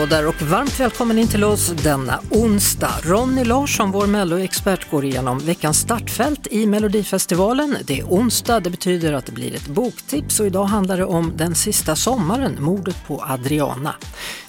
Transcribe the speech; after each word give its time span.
Hallå 0.00 0.10
där 0.10 0.26
och 0.26 0.42
varmt 0.42 0.80
välkommen 0.80 1.18
in 1.18 1.28
till 1.28 1.44
oss 1.44 1.68
denna 1.68 2.20
onsdag. 2.30 2.94
Ronny 3.02 3.44
Larsson, 3.44 3.90
vår 3.90 4.06
melloexpert, 4.06 4.90
går 4.90 5.04
igenom 5.04 5.38
veckans 5.38 5.78
startfält 5.78 6.46
i 6.50 6.66
Melodifestivalen. 6.66 7.76
Det 7.84 8.00
är 8.00 8.04
onsdag, 8.04 8.60
det 8.60 8.70
betyder 8.70 9.12
att 9.12 9.26
det 9.26 9.32
blir 9.32 9.54
ett 9.54 9.66
boktips 9.66 10.40
och 10.40 10.46
idag 10.46 10.64
handlar 10.64 10.96
det 10.98 11.04
om 11.04 11.32
Den 11.36 11.54
sista 11.54 11.96
sommaren, 11.96 12.56
mordet 12.62 12.96
på 13.06 13.24
Adriana. 13.28 13.94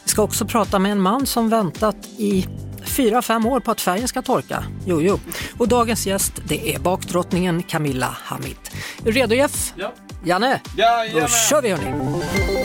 Vi 0.03 0.09
ska 0.09 0.21
också 0.21 0.45
prata 0.45 0.79
med 0.79 0.91
en 0.91 1.01
man 1.01 1.25
som 1.25 1.49
väntat 1.49 1.97
i 2.17 2.47
fyra, 2.83 3.21
fem 3.21 3.45
år 3.45 3.59
på 3.59 3.71
att 3.71 3.81
färgen 3.81 4.07
ska 4.07 4.21
torka. 4.21 4.63
Jo, 4.85 5.01
jo. 5.01 5.19
Och 5.57 5.67
dagens 5.67 6.07
gäst, 6.07 6.33
det 6.47 6.75
är 6.75 6.79
bakdrottningen 6.79 7.63
Camilla 7.63 8.17
Hamid. 8.23 8.57
Är 8.99 9.05
du 9.05 9.11
redo 9.11 9.35
Jeff? 9.35 9.73
Ja. 9.75 9.93
Janne? 10.25 10.61
Då 10.63 10.81
Jajamän. 10.81 11.27
kör 11.27 11.61
vi 11.61 11.69
hörni! 11.69 12.60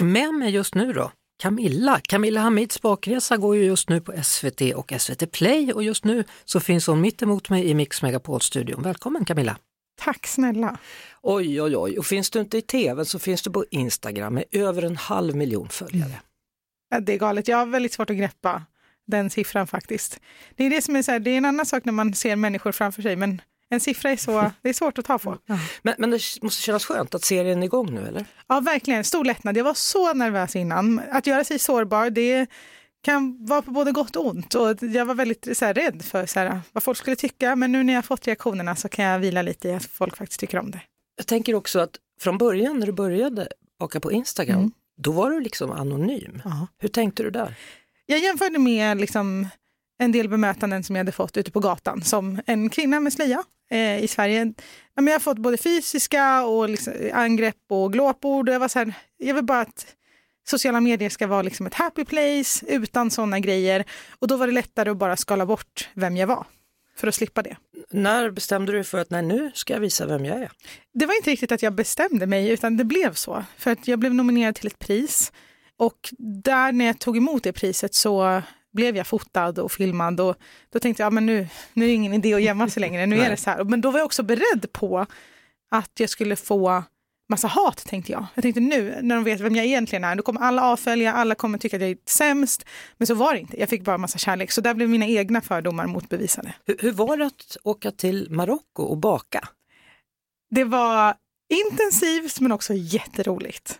Och 0.00 0.06
med 0.06 0.34
mig 0.34 0.50
just 0.50 0.74
nu 0.74 0.92
då, 0.92 1.12
Camilla. 1.42 2.00
Camilla 2.02 2.40
Hamids 2.40 2.82
bakresa 2.82 3.36
går 3.36 3.56
ju 3.56 3.64
just 3.64 3.88
nu 3.88 4.00
på 4.00 4.22
SVT 4.22 4.60
och 4.74 4.92
SVT 4.98 5.32
Play 5.32 5.72
och 5.72 5.82
just 5.82 6.04
nu 6.04 6.24
så 6.44 6.60
finns 6.60 6.86
hon 6.86 7.00
mitt 7.00 7.22
emot 7.22 7.50
mig 7.50 7.68
i 7.68 7.74
Mix 7.74 8.02
Megapol-studion. 8.02 8.82
Välkommen 8.82 9.24
Camilla! 9.24 9.56
Tack 10.00 10.26
snälla. 10.26 10.78
Oj, 11.22 11.62
oj, 11.62 11.76
oj, 11.76 11.98
och 11.98 12.06
finns 12.06 12.30
du 12.30 12.40
inte 12.40 12.58
i 12.58 12.62
tv 12.62 13.04
så 13.04 13.18
finns 13.18 13.42
du 13.42 13.50
på 13.50 13.64
Instagram 13.70 14.34
med 14.34 14.44
över 14.52 14.82
en 14.82 14.96
halv 14.96 15.36
miljon 15.36 15.68
följare. 15.68 16.20
Ja, 16.90 17.00
Det 17.00 17.12
är 17.12 17.18
galet. 17.18 17.48
Jag 17.48 17.56
har 17.56 17.66
väldigt 17.66 17.92
svårt 17.92 18.10
att 18.10 18.16
greppa 18.16 18.62
den 19.06 19.30
siffran 19.30 19.66
faktiskt. 19.66 20.20
Det 20.56 20.64
är 20.64 20.70
det 20.70 20.82
som 20.82 20.96
är 20.96 21.02
så 21.02 21.12
här, 21.12 21.20
det 21.20 21.30
är 21.30 21.38
en 21.38 21.44
annan 21.44 21.66
sak 21.66 21.84
när 21.84 21.92
man 21.92 22.14
ser 22.14 22.36
människor 22.36 22.72
framför 22.72 23.02
sig, 23.02 23.16
men 23.16 23.40
en 23.70 23.80
siffra 23.80 24.10
är 24.10 24.16
så, 24.16 24.50
det 24.62 24.68
är 24.68 24.72
svårt 24.72 24.98
att 24.98 25.04
ta 25.04 25.18
på. 25.18 25.38
Men, 25.82 25.94
men 25.98 26.10
det 26.10 26.20
måste 26.42 26.62
kännas 26.62 26.84
skönt 26.84 27.14
att 27.14 27.24
serien 27.24 27.62
är 27.62 27.64
igång 27.66 27.94
nu 27.94 28.06
eller? 28.08 28.26
Ja, 28.46 28.60
verkligen. 28.60 29.04
Stor 29.04 29.24
lättnad. 29.24 29.56
Jag 29.56 29.64
var 29.64 29.74
så 29.74 30.14
nervös 30.14 30.56
innan. 30.56 31.00
Att 31.10 31.26
göra 31.26 31.44
sig 31.44 31.58
sårbar, 31.58 32.10
det 32.10 32.46
kan 33.02 33.46
vara 33.46 33.62
på 33.62 33.70
både 33.70 33.92
gott 33.92 34.16
och 34.16 34.26
ont. 34.26 34.54
Och 34.54 34.82
jag 34.82 35.04
var 35.04 35.14
väldigt 35.14 35.58
så 35.58 35.64
här, 35.64 35.74
rädd 35.74 36.02
för 36.04 36.26
så 36.26 36.38
här, 36.40 36.60
vad 36.72 36.82
folk 36.82 36.98
skulle 36.98 37.16
tycka, 37.16 37.56
men 37.56 37.72
nu 37.72 37.82
när 37.82 37.92
jag 37.94 38.04
fått 38.04 38.26
reaktionerna 38.26 38.76
så 38.76 38.88
kan 38.88 39.04
jag 39.04 39.18
vila 39.18 39.42
lite 39.42 39.68
i 39.68 39.74
att 39.74 39.84
folk 39.84 40.16
faktiskt 40.16 40.40
tycker 40.40 40.58
om 40.58 40.70
det. 40.70 40.80
Jag 41.16 41.26
tänker 41.26 41.54
också 41.54 41.80
att 41.80 41.96
från 42.20 42.38
början 42.38 42.78
när 42.78 42.86
du 42.86 42.92
började 42.92 43.48
baka 43.78 44.00
på 44.00 44.12
Instagram, 44.12 44.58
Mm. 44.58 44.72
då 44.96 45.12
var 45.12 45.30
du 45.30 45.40
liksom 45.40 45.70
anonym. 45.70 46.42
Ja. 46.44 46.66
Hur 46.78 46.88
tänkte 46.88 47.22
du 47.22 47.30
där? 47.30 47.54
Jag 48.06 48.18
jämförde 48.18 48.58
med 48.58 49.00
liksom 49.00 49.48
en 50.00 50.12
del 50.12 50.28
bemötanden 50.28 50.82
som 50.82 50.96
jag 50.96 51.00
hade 51.00 51.12
fått 51.12 51.36
ute 51.36 51.50
på 51.50 51.60
gatan 51.60 52.02
som 52.02 52.40
en 52.46 52.70
kvinna 52.70 53.00
med 53.00 53.12
slöja 53.12 53.42
eh, 53.70 54.04
i 54.04 54.08
Sverige. 54.08 54.52
Ja, 54.94 55.02
men 55.02 55.06
jag 55.06 55.14
har 55.14 55.20
fått 55.20 55.38
både 55.38 55.56
fysiska 55.56 56.44
och 56.44 56.68
liksom 56.68 56.92
angrepp 57.12 57.56
och 57.68 57.92
glåpord. 57.92 58.48
Och 58.48 58.54
jag, 58.54 58.60
var 58.60 58.68
så 58.68 58.78
här, 58.78 58.92
jag 59.16 59.34
vill 59.34 59.44
bara 59.44 59.60
att 59.60 59.86
sociala 60.48 60.80
medier 60.80 61.08
ska 61.08 61.26
vara 61.26 61.42
liksom 61.42 61.66
ett 61.66 61.74
happy 61.74 62.04
place 62.04 62.66
utan 62.66 63.10
sådana 63.10 63.40
grejer. 63.40 63.84
Och 64.18 64.28
då 64.28 64.36
var 64.36 64.46
det 64.46 64.52
lättare 64.52 64.90
att 64.90 64.96
bara 64.96 65.16
skala 65.16 65.46
bort 65.46 65.88
vem 65.94 66.16
jag 66.16 66.26
var 66.26 66.46
för 66.96 67.06
att 67.06 67.14
slippa 67.14 67.42
det. 67.42 67.56
När 67.90 68.30
bestämde 68.30 68.72
du 68.72 68.78
dig 68.78 68.84
för 68.84 68.98
att 68.98 69.10
nej, 69.10 69.22
nu 69.22 69.50
ska 69.54 69.72
jag 69.72 69.80
visa 69.80 70.06
vem 70.06 70.24
jag 70.24 70.38
är? 70.38 70.50
Det 70.94 71.06
var 71.06 71.16
inte 71.16 71.30
riktigt 71.30 71.52
att 71.52 71.62
jag 71.62 71.74
bestämde 71.74 72.26
mig, 72.26 72.50
utan 72.50 72.76
det 72.76 72.84
blev 72.84 73.14
så. 73.14 73.44
För 73.58 73.70
att 73.70 73.88
jag 73.88 73.98
blev 73.98 74.14
nominerad 74.14 74.54
till 74.54 74.66
ett 74.66 74.78
pris. 74.78 75.32
Och 75.76 76.14
där 76.18 76.72
när 76.72 76.84
jag 76.84 76.98
tog 76.98 77.16
emot 77.16 77.42
det 77.42 77.52
priset 77.52 77.94
så 77.94 78.42
blev 78.72 78.96
jag 78.96 79.06
fotad 79.06 79.58
och 79.58 79.72
filmad. 79.72 80.20
Och 80.20 80.36
då 80.72 80.78
tänkte 80.78 81.02
jag, 81.02 81.06
ja, 81.06 81.10
men 81.10 81.26
nu, 81.26 81.48
nu 81.72 81.84
är 81.84 81.88
det 81.88 81.94
ingen 81.94 82.12
idé 82.12 82.34
att 82.34 82.42
gömma 82.42 82.68
sig 82.68 82.80
längre, 82.80 83.06
nu 83.06 83.20
är 83.20 83.30
det 83.30 83.36
så 83.36 83.50
här. 83.50 83.64
Men 83.64 83.80
då 83.80 83.90
var 83.90 83.98
jag 83.98 84.06
också 84.06 84.22
beredd 84.22 84.72
på 84.72 85.06
att 85.70 85.90
jag 85.98 86.10
skulle 86.10 86.36
få 86.36 86.84
massa 87.30 87.48
hat, 87.48 87.84
tänkte 87.86 88.12
jag. 88.12 88.26
Jag 88.34 88.42
tänkte 88.42 88.60
nu, 88.60 88.98
när 89.02 89.14
de 89.14 89.24
vet 89.24 89.40
vem 89.40 89.56
jag 89.56 89.66
egentligen 89.66 90.04
är, 90.04 90.14
då 90.14 90.22
kommer 90.22 90.40
alla 90.40 90.64
avfölja, 90.64 91.12
alla 91.12 91.34
kommer 91.34 91.58
tycka 91.58 91.76
att 91.76 91.82
jag 91.82 91.90
är 91.90 91.96
sämst. 92.06 92.64
Men 92.96 93.06
så 93.06 93.14
var 93.14 93.34
det 93.34 93.40
inte, 93.40 93.60
jag 93.60 93.68
fick 93.68 93.84
bara 93.84 93.98
massa 93.98 94.18
kärlek. 94.18 94.50
Så 94.50 94.60
där 94.60 94.74
blev 94.74 94.88
mina 94.88 95.06
egna 95.06 95.40
fördomar 95.40 95.86
motbevisade. 95.86 96.54
Hur, 96.66 96.76
hur 96.78 96.92
var 96.92 97.16
det 97.16 97.26
att 97.26 97.56
åka 97.62 97.90
till 97.90 98.26
Marocko 98.30 98.82
och 98.82 98.98
baka? 98.98 99.48
Det 100.50 100.64
var 100.64 101.14
intensivt 101.48 102.40
men 102.40 102.52
också 102.52 102.74
jätteroligt. 102.74 103.78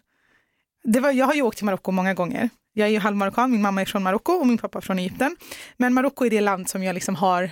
Det 0.84 1.00
var, 1.00 1.10
jag 1.12 1.26
har 1.26 1.34
ju 1.34 1.42
åkt 1.42 1.56
till 1.56 1.66
Marocko 1.66 1.90
många 1.90 2.14
gånger. 2.14 2.50
Jag 2.72 2.88
är 2.88 2.92
ju 2.92 2.98
halvmarockan, 2.98 3.50
min 3.50 3.62
mamma 3.62 3.81
är 3.81 3.84
från 3.84 4.03
Marocko 4.03 4.32
och 4.32 4.47
min 4.47 4.58
pappa 4.58 4.81
från 4.81 4.98
Egypten. 4.98 5.36
Men 5.76 5.94
Marocko 5.94 6.25
är 6.25 6.31
det 6.31 6.41
land 6.41 6.69
som 6.69 6.82
jag 6.82 6.94
liksom 6.94 7.14
har, 7.14 7.50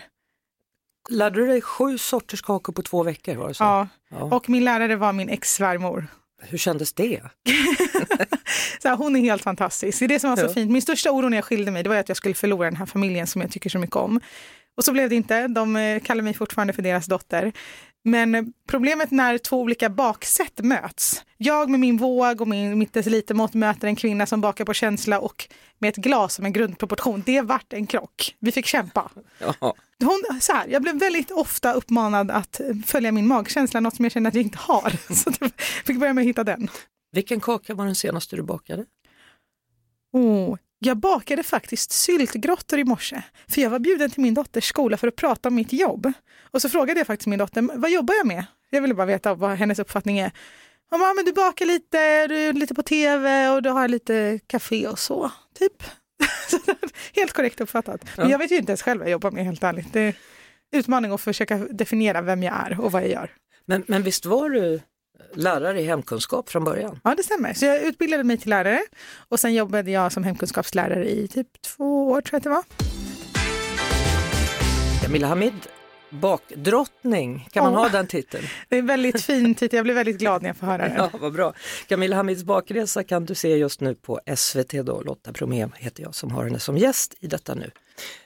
Lärde 1.10 1.40
du 1.40 1.46
dig 1.46 1.60
sju 1.60 1.98
sorters 1.98 2.42
kakor 2.42 2.72
på 2.72 2.82
två 2.82 3.02
veckor? 3.02 3.34
Var 3.34 3.48
det 3.48 3.54
så? 3.54 3.64
ja. 3.64 3.88
Ja. 4.10 4.16
Och 4.36 4.48
min 4.48 4.64
lärare 4.64 4.96
var 4.96 5.12
min 5.12 5.28
ex-svärmor. 5.28 6.06
Hur 6.42 6.58
kändes 6.58 6.92
det? 6.92 7.20
Så 8.82 8.88
här, 8.88 8.96
hon 8.96 9.16
är 9.16 9.20
helt 9.20 9.42
fantastisk. 9.42 9.98
Det 9.98 10.04
är 10.04 10.08
det 10.08 10.20
som 10.20 10.30
var 10.30 10.36
så 10.36 10.44
Ja. 10.44 10.48
fint. 10.48 10.70
Min 10.70 10.82
största 10.82 11.10
oro 11.10 11.28
när 11.28 11.36
jag 11.36 11.44
skilde 11.44 11.70
mig 11.70 11.82
det 11.82 11.88
var 11.88 11.96
att 11.96 12.08
jag 12.08 12.16
skulle 12.16 12.34
förlora 12.34 12.64
den 12.64 12.76
här 12.76 12.86
familjen 12.86 13.26
som 13.26 13.40
jag 13.40 13.50
tycker 13.50 13.70
så 13.70 13.78
mycket 13.78 13.96
om. 13.96 14.20
Och 14.76 14.84
så 14.84 14.92
blev 14.92 15.08
det 15.08 15.14
inte. 15.16 15.48
De 15.48 15.76
eh, 15.76 16.00
kallar 16.00 16.22
mig 16.22 16.34
fortfarande 16.34 16.72
för 16.72 16.82
deras 16.82 17.06
dotter. 17.06 17.52
Men 18.04 18.52
problemet 18.66 19.10
när 19.10 19.38
två 19.38 19.60
olika 19.60 19.90
baksätt 19.90 20.60
möts. 20.64 21.24
Jag 21.36 21.70
med 21.70 21.80
min 21.80 21.96
våg 21.96 22.40
och 22.40 22.48
min, 22.48 22.78
mitt 22.78 22.92
decilitermått 22.92 23.54
möter 23.54 23.88
en 23.88 23.96
kvinna 23.96 24.26
som 24.26 24.40
bakar 24.40 24.64
på 24.64 24.74
känsla 24.74 25.20
och 25.20 25.48
med 25.78 25.88
ett 25.88 25.96
glas 25.96 26.34
som 26.34 26.44
en 26.44 26.52
grundproportion. 26.52 27.22
Det 27.26 27.40
vart 27.40 27.72
en 27.72 27.86
krock. 27.86 28.36
Vi 28.38 28.52
fick 28.52 28.66
kämpa. 28.66 29.10
Hon, 30.00 30.40
så 30.40 30.52
här, 30.52 30.66
jag 30.68 30.82
blev 30.82 30.98
väldigt 30.98 31.30
ofta 31.30 31.72
uppmanad 31.72 32.30
att 32.30 32.60
följa 32.86 33.12
min 33.12 33.26
magkänsla, 33.26 33.80
något 33.80 33.96
som 33.96 34.04
jag 34.04 34.12
känner 34.12 34.28
att 34.28 34.34
jag 34.34 34.44
inte 34.44 34.58
har. 34.58 35.14
Så 35.14 35.32
jag 35.40 35.50
fick 35.86 35.98
börja 35.98 36.12
med 36.12 36.22
att 36.22 36.28
hitta 36.28 36.44
den. 36.44 36.68
Vilken 37.12 37.40
kaka 37.40 37.74
var 37.74 37.84
den 37.84 37.94
senaste 37.94 38.36
du 38.36 38.42
bakade? 38.42 38.84
Oh, 40.12 40.56
jag 40.78 40.96
bakade 40.96 41.42
faktiskt 41.42 41.90
syltgrottor 41.92 42.78
i 42.78 42.84
morse, 42.84 43.22
för 43.48 43.60
jag 43.62 43.70
var 43.70 43.78
bjuden 43.78 44.10
till 44.10 44.20
min 44.22 44.34
dotters 44.34 44.64
skola 44.64 44.96
för 44.96 45.08
att 45.08 45.16
prata 45.16 45.48
om 45.48 45.54
mitt 45.54 45.72
jobb. 45.72 46.12
Och 46.50 46.62
så 46.62 46.68
frågade 46.68 47.00
jag 47.00 47.06
faktiskt 47.06 47.26
min 47.26 47.38
dotter, 47.38 47.68
vad 47.78 47.90
jobbar 47.90 48.14
jag 48.14 48.26
med? 48.26 48.44
Jag 48.70 48.82
ville 48.82 48.94
bara 48.94 49.06
veta 49.06 49.34
vad 49.34 49.50
hennes 49.50 49.78
uppfattning 49.78 50.18
är. 50.18 50.30
Hon 50.90 51.00
bara, 51.00 51.14
men 51.14 51.24
du 51.24 51.32
bakar 51.32 51.66
lite, 51.66 52.26
du 52.26 52.36
är 52.36 52.52
lite 52.52 52.74
på 52.74 52.82
tv 52.82 53.48
och 53.48 53.62
du 53.62 53.70
har 53.70 53.88
lite 53.88 54.40
café 54.46 54.88
och 54.88 54.98
så, 54.98 55.30
typ. 55.58 55.82
helt 57.16 57.32
korrekt 57.32 57.60
uppfattat. 57.60 58.04
Men 58.16 58.26
Ja. 58.26 58.32
jag 58.32 58.38
vet 58.38 58.50
ju 58.52 58.56
inte 58.56 58.70
ens 58.72 58.82
själv 58.82 58.98
vad 59.00 59.08
jag 59.08 59.12
jobbar 59.12 59.30
med, 59.30 59.44
helt 59.44 59.62
ärligt. 59.64 59.92
Det 59.92 60.00
är 60.00 60.14
utmaning 60.72 61.12
att 61.12 61.20
försöka 61.20 61.56
definiera 61.56 62.22
vem 62.22 62.42
jag 62.42 62.54
är 62.66 62.80
och 62.80 62.92
vad 62.92 63.02
jag 63.02 63.10
gör. 63.10 63.30
Men, 63.66 63.84
men 63.88 64.02
visst 64.02 64.26
var 64.26 64.50
du 64.50 64.80
lärare 65.34 65.80
i 65.80 65.84
hemkunskap 65.84 66.50
från 66.50 66.64
början? 66.64 67.00
Ja, 67.04 67.14
det 67.14 67.22
stämmer. 67.22 67.54
Så 67.54 67.64
jag 67.64 67.82
utbildade 67.82 68.24
mig 68.24 68.38
till 68.38 68.50
lärare 68.50 68.80
och 69.28 69.40
sen 69.40 69.54
jobbade 69.54 69.90
jag 69.90 70.12
som 70.12 70.24
hemkunskapslärare 70.24 71.10
i 71.10 71.28
typ 71.28 71.62
två 71.62 72.10
år, 72.10 72.20
tror 72.20 72.34
jag 72.34 72.38
att 72.38 72.44
det 72.44 72.50
var. 72.50 72.64
Camilla 75.02 75.26
Hamid, 75.26 75.52
bakdrottning, 76.10 77.48
kan 77.52 77.64
man 77.64 77.72
Ja. 77.72 77.78
ha 77.78 77.88
den 77.88 78.06
titeln? 78.06 78.44
Det 78.68 78.78
är 78.78 78.82
väldigt 78.82 79.22
fin 79.22 79.54
titel, 79.54 79.76
jag 79.76 79.84
blir 79.84 79.94
väldigt 79.94 80.18
glad 80.18 80.42
när 80.42 80.48
jag 80.48 80.56
får 80.56 80.66
höra 80.66 80.88
den. 80.88 80.96
Ja, 80.96 81.10
vad 81.20 81.32
bra. 81.32 81.52
Camilla 81.86 82.16
Hamids 82.16 82.42
bakresa 82.44 83.04
kan 83.04 83.24
du 83.24 83.34
se 83.34 83.56
just 83.56 83.80
nu 83.80 83.94
på 83.94 84.20
SVT 84.36 84.72
då. 84.82 85.00
Lotta 85.00 85.32
Bromé 85.32 85.68
heter 85.76 86.02
jag 86.02 86.14
som 86.14 86.30
har 86.30 86.44
henne 86.44 86.58
som 86.58 86.78
gäst 86.78 87.14
i 87.20 87.26
detta 87.26 87.54
nu. 87.54 87.70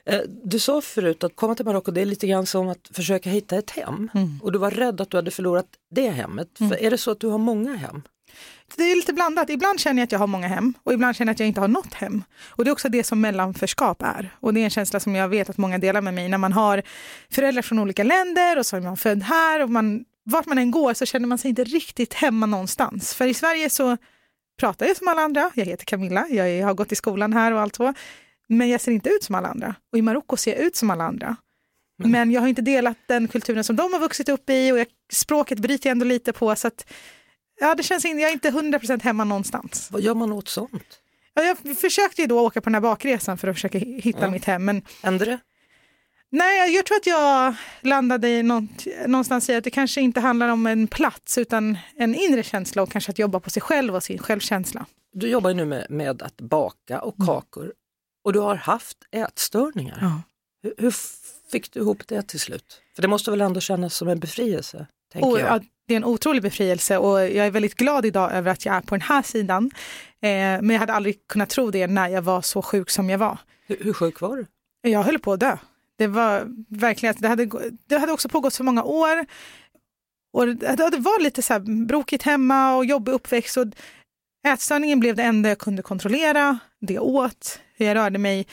Eh, 0.07 0.21
Du 0.45 0.59
sa 0.59 0.81
förut 0.81 1.25
att 1.25 1.37
komma 1.37 1.55
till 1.55 1.65
Marocko 1.65 1.91
det 1.91 2.01
är 2.01 2.05
lite 2.07 2.27
grann 2.27 2.47
som 2.47 2.69
att 2.69 2.91
försöka 2.93 3.31
hitta 3.31 3.57
ett 3.57 3.71
hem 3.71 4.11
och 4.43 4.53
du 4.53 4.59
var 4.59 4.71
rädd 4.71 5.01
att 5.01 5.11
du 5.11 5.17
hade 5.17 5.31
förlorat 5.31 5.67
det 5.91 6.09
hemmet. 6.11 6.49
För 6.59 6.83
är 6.83 6.91
det 6.91 6.99
så 6.99 7.11
att 7.11 7.21
du 7.21 7.27
har 7.29 7.39
många 7.39 7.75
hem? 7.77 8.03
Det 8.77 8.83
är 8.83 8.97
lite 8.97 9.13
blandat. 9.13 9.51
Ibland 9.51 9.81
känner 9.81 10.03
jag 10.03 10.07
att 10.07 10.13
jag 10.13 10.19
har 10.19 10.27
många 10.27 10.49
hem 10.49 10.75
och 10.83 10.93
ibland 10.93 11.17
känner 11.17 11.31
jag 11.31 11.35
att 11.35 11.41
jag 11.41 11.49
inte 11.49 11.61
har 11.61 11.69
något 11.69 11.95
hem. 11.95 12.25
Och 12.49 12.65
det 12.65 12.71
är 12.71 12.73
också 12.73 12.89
det 12.89 13.05
som 13.05 13.21
mellanförskap 13.21 14.03
är. 14.03 14.37
Och 14.41 14.55
det 14.55 14.61
är 14.61 14.65
en 14.65 14.71
känsla 14.71 15.01
som 15.01 15.15
jag 15.15 15.29
vet 15.29 15.51
att 15.51 15.59
många 15.59 15.79
delar 15.79 16.01
med 16.01 16.15
mig. 16.15 16.29
När 16.29 16.39
man 16.39 16.53
har 16.53 16.83
föräldrar 17.31 17.63
från 17.63 17.79
olika 17.79 18.05
länder 18.05 18.59
och 18.59 18.67
så 18.67 18.77
är 18.77 18.81
man 18.81 18.97
född 18.97 19.23
här 19.23 19.63
och 19.63 19.71
man, 19.71 20.05
vart 20.25 20.47
man 20.47 20.59
än 20.59 20.71
går 20.71 20.95
så 20.95 21.07
känner 21.07 21.27
man 21.27 21.39
sig 21.39 21.49
inte 21.49 21.65
riktigt 21.65 22.15
hemma 22.15 22.47
någonstans. 22.47 23.15
För 23.15 23.27
i 23.27 23.35
Sverige 23.35 23.71
så 23.71 23.97
pratar 24.61 24.87
jag 24.87 24.97
som 24.97 25.09
alla 25.09 25.23
andra. 25.23 25.51
Jag 25.55 25.65
heter 25.65 25.85
Camilla, 25.85 26.29
jag 26.29 26.67
har 26.67 26.75
gått 26.75 26.93
i 26.93 26.97
skolan 26.97 27.33
här 27.33 27.53
och 27.53 27.61
allt 27.61 27.77
så. 27.77 27.95
Men 28.49 28.69
jag 28.69 28.81
ser 28.81 28.93
inte 28.93 29.11
ut 29.11 29.25
som 29.25 29.35
alla 29.35 29.49
andra. 29.49 29.75
Och 29.93 29.99
i 29.99 30.03
Marocko 30.03 30.37
ser 30.37 30.57
jag 30.57 30.61
ut 30.61 30.77
som 30.77 30.91
alla 30.91 31.05
andra. 31.05 31.37
Men 32.05 32.31
jag 32.31 32.41
har 32.41 32.49
inte 32.49 32.63
delat 32.63 32.97
den 33.07 33.29
kulturen 33.29 33.65
som 33.65 33.77
de 33.77 33.93
har 33.93 34.01
vuxit 34.01 34.29
upp 34.29 34.51
i 34.51 34.73
och 34.73 34.79
jag, 34.79 34.87
språket 35.13 35.59
bryter 35.59 35.89
jag 35.89 35.93
ändå 35.93 36.05
lite 36.05 36.33
på. 36.33 36.57
Så 36.57 36.69
att, 36.69 36.93
ja, 37.63 37.75
det 37.75 37.83
känns 37.83 38.05
in, 38.05 38.19
jag 38.19 38.29
är 38.29 38.33
inte 38.33 38.51
100% 38.51 39.03
hemma 39.03 39.25
någonstans. 39.25 39.89
Vad 39.93 40.03
gör 40.03 40.15
man 40.15 40.33
åt 40.33 40.49
sånt? 40.49 40.99
Ja, 41.35 41.43
jag 41.43 41.79
försökte 41.79 42.23
ju 42.23 42.27
då 42.29 42.41
åka 42.41 42.61
på 42.61 42.65
den 42.71 42.75
här 42.75 42.81
bakresan 42.81 43.39
för 43.39 43.49
att 43.49 43.57
försöka 43.57 43.79
hitta 43.79 44.21
Ja. 44.21 44.31
mitt 44.31 44.45
hem, 44.45 44.65
men 44.65 44.83
Händer 45.03 45.27
det? 45.27 45.39
Nej, 46.31 46.75
jag 46.75 46.87
tror 46.87 46.97
att 46.97 47.07
jag 47.07 47.55
landade 47.81 48.29
i 48.29 48.43
något, 48.43 48.87
någonstans 49.07 49.51
i 49.51 49.55
att 49.55 49.65
det 49.65 49.71
kanske 49.71 50.01
inte 50.01 50.21
handlar 50.21 50.49
om 50.49 50.67
en 50.67 50.87
plats 50.87 51.39
utan 51.39 51.79
en 51.97 52.15
inre 52.15 52.43
känsla 52.43 52.83
och 52.83 52.91
kanske 52.93 53.11
att 53.11 53.19
jobba 53.19 53.41
på 53.41 53.51
sig 53.51 53.63
själv 53.63 53.95
och 53.97 54.03
sin 54.03 54.19
självkänsla. 54.19 54.87
Du 55.13 55.29
jobbar 55.29 55.51
ju 55.51 55.57
nu 55.57 55.65
med, 55.65 55.87
med 55.91 56.23
att 56.23 56.37
baka 56.41 57.01
och 57.01 57.15
Mm. 57.19 57.27
kakor 57.27 57.73
och 58.25 58.33
du 58.33 58.39
har 58.39 58.55
haft 58.55 58.99
ätstörningar. 59.11 59.99
Ja. 60.01 60.23
Hur, 60.63 60.75
hur 60.79 60.95
fick 61.53 61.73
du 61.73 61.81
ihop 61.81 62.03
det 62.09 62.23
till 62.23 62.41
slut? 62.41 62.81
För 62.95 63.03
det 63.03 63.09
måste 63.09 63.31
väl 63.31 63.41
ändå 63.41 63.61
kännas 63.61 63.95
som 63.95 64.09
en 64.09 64.19
befrielse? 64.21 64.87
Tänker 65.13 65.29
Och, 65.31 65.41
jag. 65.41 65.47
ja, 65.47 65.61
det 65.89 65.95
är 65.95 65.97
en 65.97 66.05
otrolig 66.05 66.43
befrielse 66.43 66.99
och 66.99 67.21
jag 67.21 67.47
är 67.47 67.51
väldigt 67.51 67.75
glad 67.75 68.07
idag 68.07 68.33
över 68.33 68.51
att 68.51 68.67
jag 68.67 68.75
är 68.75 68.81
på 68.81 68.95
den 68.95 69.03
här 69.03 69.23
sidan. 69.23 69.71
Eh, 70.23 70.29
men 70.31 70.71
jag 70.71 70.79
hade 70.79 70.93
aldrig 70.93 71.29
kunnat 71.29 71.51
tro 71.51 71.71
det 71.71 71.87
när 71.87 72.09
jag 72.09 72.23
var 72.23 72.43
så 72.43 72.63
sjuk 72.63 72.91
som 72.91 73.11
jag 73.11 73.19
var. 73.19 73.39
Hur, 73.67 73.77
hur 73.81 73.93
sjuk 73.93 74.21
var 74.21 74.37
du? 74.37 74.47
Jag 74.91 75.03
höll 75.03 75.19
på 75.19 75.33
att 75.33 75.41
dö. 75.41 75.57
Det 75.99 76.07
var 76.07 76.47
verkligen, 76.69 77.15
det 77.19 77.29
hade, 77.29 77.51
det 77.87 77.99
hade 77.99 78.13
också 78.13 78.29
pågått 78.29 78.53
så 78.53 78.65
många 78.65 78.83
år. 78.83 79.27
Och 80.33 80.47
det, 80.47 80.77
det 80.91 80.99
var 80.99 81.23
lite 81.23 81.43
så 81.43 81.53
här 81.53 81.87
brokigt 81.87 82.23
hemma 82.23 82.77
och 82.77 82.85
jobbig 82.85 83.13
uppväxt. 83.13 83.57
Och 83.57 83.67
ätstörningen 84.47 85.01
blev 85.01 85.17
det 85.17 85.23
enda 85.23 85.49
jag 85.49 85.59
kunde 85.59 85.83
kontrollera. 85.83 86.59
Det 86.81 86.95
jag 86.95 87.05
åt, 87.05 87.61
hur 87.77 87.87
jag 87.87 87.95
rörde 87.95 88.19
mig. 88.19 88.47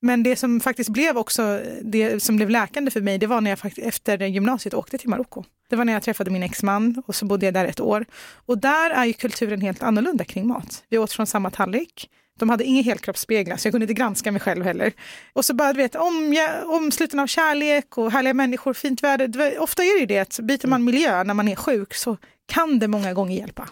Men 0.00 0.22
det 0.22 0.36
som 0.36 0.60
faktiskt 0.60 0.90
blev 0.90 1.18
också 1.18 1.60
det 1.82 2.22
som 2.22 2.36
blev 2.36 2.50
läkande 2.50 2.90
för 2.90 3.00
mig, 3.00 3.18
det 3.18 3.26
var 3.26 3.40
när 3.40 3.50
jag 3.50 3.58
faktiskt 3.58 3.86
efter 3.86 4.18
gymnasiet 4.26 4.74
åkte 4.74 4.98
till 4.98 5.08
Marocko. 5.08 5.44
Det 5.68 5.76
var 5.76 5.84
när 5.84 5.92
jag 5.92 6.02
träffade 6.02 6.30
min 6.30 6.42
exman 6.42 7.02
och 7.06 7.14
så 7.14 7.24
bodde 7.24 7.46
jag 7.46 7.54
där 7.54 7.64
ett 7.64 7.80
år. 7.80 8.04
Och 8.46 8.58
där 8.58 8.90
är 8.90 9.04
ju 9.04 9.12
kulturen 9.12 9.60
helt 9.60 9.82
annorlunda 9.82 10.24
kring 10.24 10.46
mat. 10.46 10.84
Vi 10.88 10.98
åt 10.98 11.12
från 11.12 11.26
samma 11.26 11.50
tallrik. 11.50 12.10
De 12.38 12.50
hade 12.50 12.64
inga 12.64 12.82
helkroppsspeglar 12.82 13.56
så 13.56 13.66
jag 13.66 13.72
kunde 13.72 13.84
inte 13.84 13.94
granska 13.94 14.32
mig 14.32 14.40
själv 14.40 14.64
heller. 14.64 14.92
Och 15.32 15.44
så 15.44 15.54
bara, 15.54 15.72
du 15.72 15.76
vet, 15.76 15.94
om 15.94 16.32
jag, 16.34 16.70
omsluten 16.70 17.20
av 17.20 17.26
kärlek 17.26 17.98
och 17.98 18.12
härliga 18.12 18.34
människor, 18.34 18.74
fint 18.74 19.02
väder. 19.02 19.58
Ofta 19.58 19.82
är 19.82 19.94
det 19.94 20.00
ju 20.00 20.06
det 20.06 20.18
att 20.18 20.38
byter 20.42 20.66
man 20.66 20.84
miljö 20.84 21.24
när 21.24 21.34
man 21.34 21.48
är 21.48 21.56
sjuk 21.56 21.94
så 21.94 22.16
kan 22.46 22.78
det 22.78 22.88
många 22.88 23.14
gånger 23.14 23.36
hjälpa. 23.36 23.68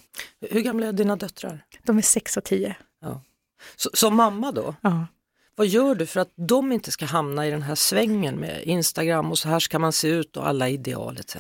Hur 0.51 0.61
gamla 0.61 0.87
är 0.87 0.93
dina 0.93 1.17
döttrar? 1.17 1.65
De 1.85 1.99
är 1.99 2.03
sex 2.03 2.37
och 2.37 2.45
tio. 2.45 2.77
Så, 3.77 3.91
som 3.95 4.17
mamma 4.17 4.53
då, 4.53 4.75
Ja 4.81 5.07
vad 5.57 5.67
gör 5.67 5.95
du 5.95 6.07
för 6.07 6.21
att 6.21 6.33
de 6.37 6.73
inte 6.73 6.91
ska 6.91 7.05
hamna 7.05 7.47
i 7.47 7.51
den 7.51 7.63
här 7.63 7.75
svängen 7.75 8.35
med 8.35 8.63
Instagram 8.63 9.31
och 9.31 9.39
så 9.39 9.49
här 9.49 9.61
ska 9.61 9.79
man 9.79 9.93
se 9.93 10.09
ut 10.09 10.37
och 10.37 10.49
alla 10.49 10.69
ideal 10.69 11.19
etc. 11.19 11.37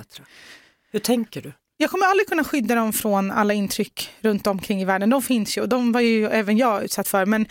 Hur 0.93 1.01
tänker 1.01 1.43
du? 1.43 1.53
Jag 1.77 1.91
kommer 1.91 2.07
aldrig 2.07 2.29
kunna 2.29 2.45
skydda 2.45 2.75
dem 2.75 2.93
från 2.93 3.31
alla 3.31 3.55
intryck 3.55 4.11
runt 4.21 4.47
omkring 4.47 4.83
i 4.83 4.85
världen. 4.85 5.11
De 5.11 5.23
finns 5.23 5.59
ju 5.59 5.63
och 5.63 5.69
de 5.69 5.93
var 5.93 6.01
ju 6.01 6.27
även 6.27 6.57
jag 6.57 6.85
utsatt 6.85 7.09
för. 7.09 7.27
Men 7.27 7.47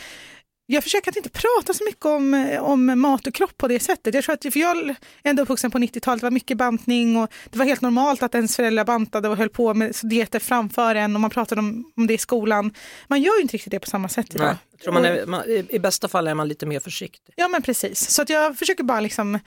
jag 0.66 0.84
försöker 0.84 1.12
att 1.12 1.18
inte 1.18 1.30
prata 1.30 1.74
så 1.74 1.84
mycket 1.84 2.06
om, 2.06 2.58
om 2.62 3.00
mat 3.00 3.28
och 3.28 3.34
kropp 3.34 3.58
på 3.58 3.68
det 3.68 3.80
sättet. 3.80 4.14
Jag 4.14 4.24
tror 4.24 4.34
att, 4.34 4.54
för 4.54 4.60
jag 4.60 4.78
är 4.78 4.96
ändå 5.24 5.44
uppvuxen 5.44 5.72
på 5.72 5.78
90-talet, 5.78 6.22
det 6.22 6.26
var 6.26 6.32
mycket 6.32 6.58
bantning 6.58 7.18
och 7.18 7.34
det 7.50 7.58
var 7.58 7.66
helt 7.66 7.82
normalt 7.82 8.24
att 8.24 8.36
ens 8.36 8.56
föräldrar 8.56 8.86
bantade 8.86 9.30
och 9.30 9.38
höll 9.38 9.50
på 9.50 9.74
med 9.74 9.96
dieter 10.04 10.40
framför 10.40 10.96
en 10.96 11.16
och 11.16 11.22
man 11.22 11.30
pratade 11.30 11.60
om, 11.60 11.92
om 11.98 12.08
det 12.08 12.14
i 12.14 12.18
skolan. 12.18 12.74
Man 13.08 13.22
gör 13.22 13.36
ju 13.36 13.42
inte 13.42 13.54
riktigt 13.54 13.72
det 13.72 13.80
på 13.80 13.90
samma 13.90 14.10
sätt 14.10 14.36
idag. 14.36 14.48
Nej, 14.48 14.58
jag 14.72 14.80
tror 14.80 14.94
man 14.94 15.06
är, 15.06 15.26
man, 15.26 15.44
i, 15.70 15.80
bästa 15.80 16.08
fall 16.08 16.28
är 16.28 16.34
man 16.34 16.48
lite 16.48 16.66
mer 16.66 16.80
försiktig. 16.80 17.34
Ja 17.38 17.48
men 17.48 17.62
precis, 17.62 18.10
så 18.10 18.22
att 18.22 18.30
jag 18.30 18.58
försöker 18.58 18.84
bara 18.84 19.00
liksom 19.00 19.40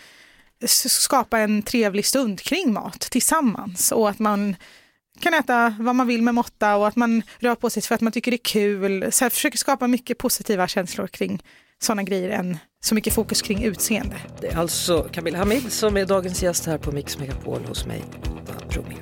skapa 0.67 1.39
en 1.39 1.63
trevlig 1.63 2.07
stund 2.07 2.41
kring 2.41 2.73
mat 2.73 3.01
tillsammans 3.01 3.93
och 3.93 4.09
att 4.09 4.19
man 4.19 4.57
kan 5.21 5.35
äta 5.35 5.75
vad 5.81 5.95
man 5.95 6.07
vill 6.07 6.23
med 6.23 6.35
måtta 6.35 6.77
och 6.77 6.89
att 6.89 6.97
man 6.97 7.23
rör 7.39 7.55
på 7.55 7.71
sig 7.71 7.83
för 7.83 7.95
att 7.95 8.01
man 8.01 8.13
tycker 8.13 8.31
det 8.31 8.35
är 8.35 8.45
kul. 8.45 9.13
Så 9.13 9.25
jag 9.25 9.33
försöker 9.33 9.59
skapa 9.59 9.87
mycket 9.87 10.19
positiva 10.19 10.69
känslor 10.69 11.07
kring 11.07 11.43
sådana 11.83 12.03
grejer 12.03 12.31
än 12.31 12.59
så 12.81 12.95
mycket 12.95 13.13
fokus 13.13 13.43
kring 13.43 13.65
utseende. 13.65 14.17
Det 14.41 14.47
är 14.47 14.57
alltså 14.57 15.09
Camilla 15.13 15.39
Hamid 15.39 15.73
som 15.73 15.97
är 15.97 16.07
dagens 16.07 16.43
gäst 16.43 16.67
här 16.67 16.79
på 16.79 16.93
Mix 16.93 17.19
Megapol 17.19 17.65
hos 17.65 17.87
mig, 17.87 18.05
Lotta 18.25 18.67
Bromé. 18.69 18.95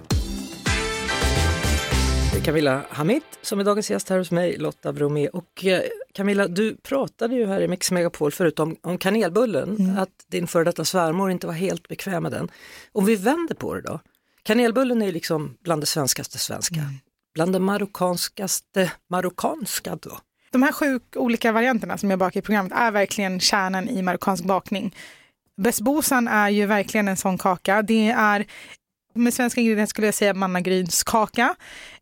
Det 2.33 2.41
är 2.41 2.45
Camilla 2.45 2.83
Hamid 2.91 3.23
som 3.43 3.61
är 3.61 3.65
dagens 3.65 3.91
gäst 3.91 4.09
här 4.09 4.19
hos 4.19 4.31
mig, 4.31 4.57
Lotta 4.57 4.93
Bromé. 4.93 5.29
Och 5.29 5.65
eh, 5.65 5.83
Camilla, 6.15 6.49
du 6.49 6.77
pratade 6.77 7.35
ju 7.35 7.47
här 7.47 7.61
i 7.61 7.69
Mix 7.69 7.93
Megapol 7.93 8.33
förut 8.33 8.59
om, 8.59 8.77
om 8.83 8.99
kanelbullen, 8.99 9.97
att 9.99 10.25
din 10.27 10.47
före 10.47 10.65
detta 10.65 10.85
svärmor 10.85 11.31
inte 11.31 11.47
var 11.47 11.55
helt 11.55 11.89
bekväm 11.89 12.23
med 12.23 12.33
den. 12.33 12.49
Om 12.93 13.05
vi 13.05 13.17
vänder 13.17 13.55
på 13.55 13.75
det 13.75 13.81
då. 13.81 14.01
Kanelbullen 14.47 15.03
är 15.03 15.13
liksom 15.13 15.57
bland 15.65 15.83
det 15.83 15.87
svenskaste 15.87 16.39
svenska. 16.39 16.81
Bland 17.35 17.53
det 17.53 17.59
marockanskaste 17.59 18.93
marockanska 19.11 19.97
då. 19.97 20.19
De 20.51 20.63
här 20.63 20.73
sju 20.73 21.01
olika 21.17 21.53
varianterna 21.53 21.99
som 21.99 22.11
jag 22.11 22.19
bakar 22.19 22.41
i 22.41 22.43
programmet 22.43 22.73
är 22.73 22.91
verkligen 22.91 23.41
kärnan 23.41 23.89
i 23.89 24.03
marockansk 24.03 24.45
bakning. 24.45 24.95
Besbosan 25.57 26.29
är 26.29 26.49
ju 26.49 26.67
verkligen 26.67 27.09
en 27.09 27.17
sån 27.17 27.39
kaka. 27.39 27.83
Det 27.83 28.09
är 28.09 28.47
med 29.15 29.35
svenska 29.35 29.61
ingredienser 29.61 29.91
skulle 29.91 30.07
jag 30.07 30.15
säga 30.15 30.35
mannagrynskaka 30.35 31.55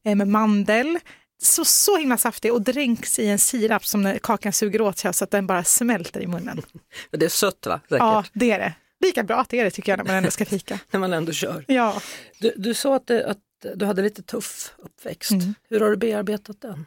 eh, 0.05 0.15
med 0.15 0.29
mandel. 0.29 0.99
Så, 1.43 1.65
så 1.65 1.97
himla 1.97 2.17
saftig 2.17 2.53
och 2.53 2.63
dränks 2.63 3.19
i 3.19 3.27
en 3.27 3.39
sirap 3.39 3.87
som 3.87 4.19
kakan 4.23 4.53
suger 4.53 4.81
åt 4.81 4.99
sig 4.99 5.15
så 5.15 5.25
att 5.25 5.31
den 5.31 5.47
bara 5.47 5.65
smälter 5.65 6.21
i 6.21 6.27
munnen. 6.27 6.63
Det 7.11 7.25
är 7.25 7.29
sött 7.29 7.67
va? 7.67 7.81
Säkert. 7.89 7.99
Ja, 7.99 8.25
det 8.33 8.51
är 8.51 8.59
det. 8.59 8.75
Lika 9.05 9.23
bra 9.23 9.37
att 9.37 9.49
det 9.49 9.61
är 9.61 9.65
det 9.65 9.71
tycker 9.71 9.93
jag 9.93 9.97
när 9.99 10.05
man 10.05 10.15
ändå 10.15 10.31
ska 10.31 10.45
fika. 10.45 10.81
När 10.91 11.01
man 11.01 11.13
ändå 11.13 11.33
kör. 11.33 11.65
Ja. 11.69 12.03
Du, 12.39 12.55
du 12.57 12.75
sa 12.75 12.97
att, 12.97 13.07
det, 13.07 13.27
att 13.27 13.39
du 13.75 13.85
hade 13.85 14.03
lite 14.03 14.23
tuff 14.23 14.75
uppväxt. 14.79 15.31
Mm. 15.31 15.55
Hur 15.69 15.81
har 15.81 15.91
du 15.91 15.97
bearbetat 15.97 16.61
den? 16.61 16.87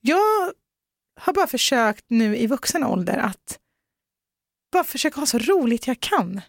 Jag 0.00 0.52
har 1.20 1.32
bara 1.32 1.46
försökt 1.46 2.04
nu 2.08 2.36
i 2.36 2.46
vuxen 2.46 2.84
ålder 2.84 3.18
att 3.18 3.58
bara 4.72 4.84
försöka 4.84 5.20
ha 5.20 5.26
så 5.26 5.38
roligt 5.38 5.86
jag 5.86 6.00
kan. 6.00 6.40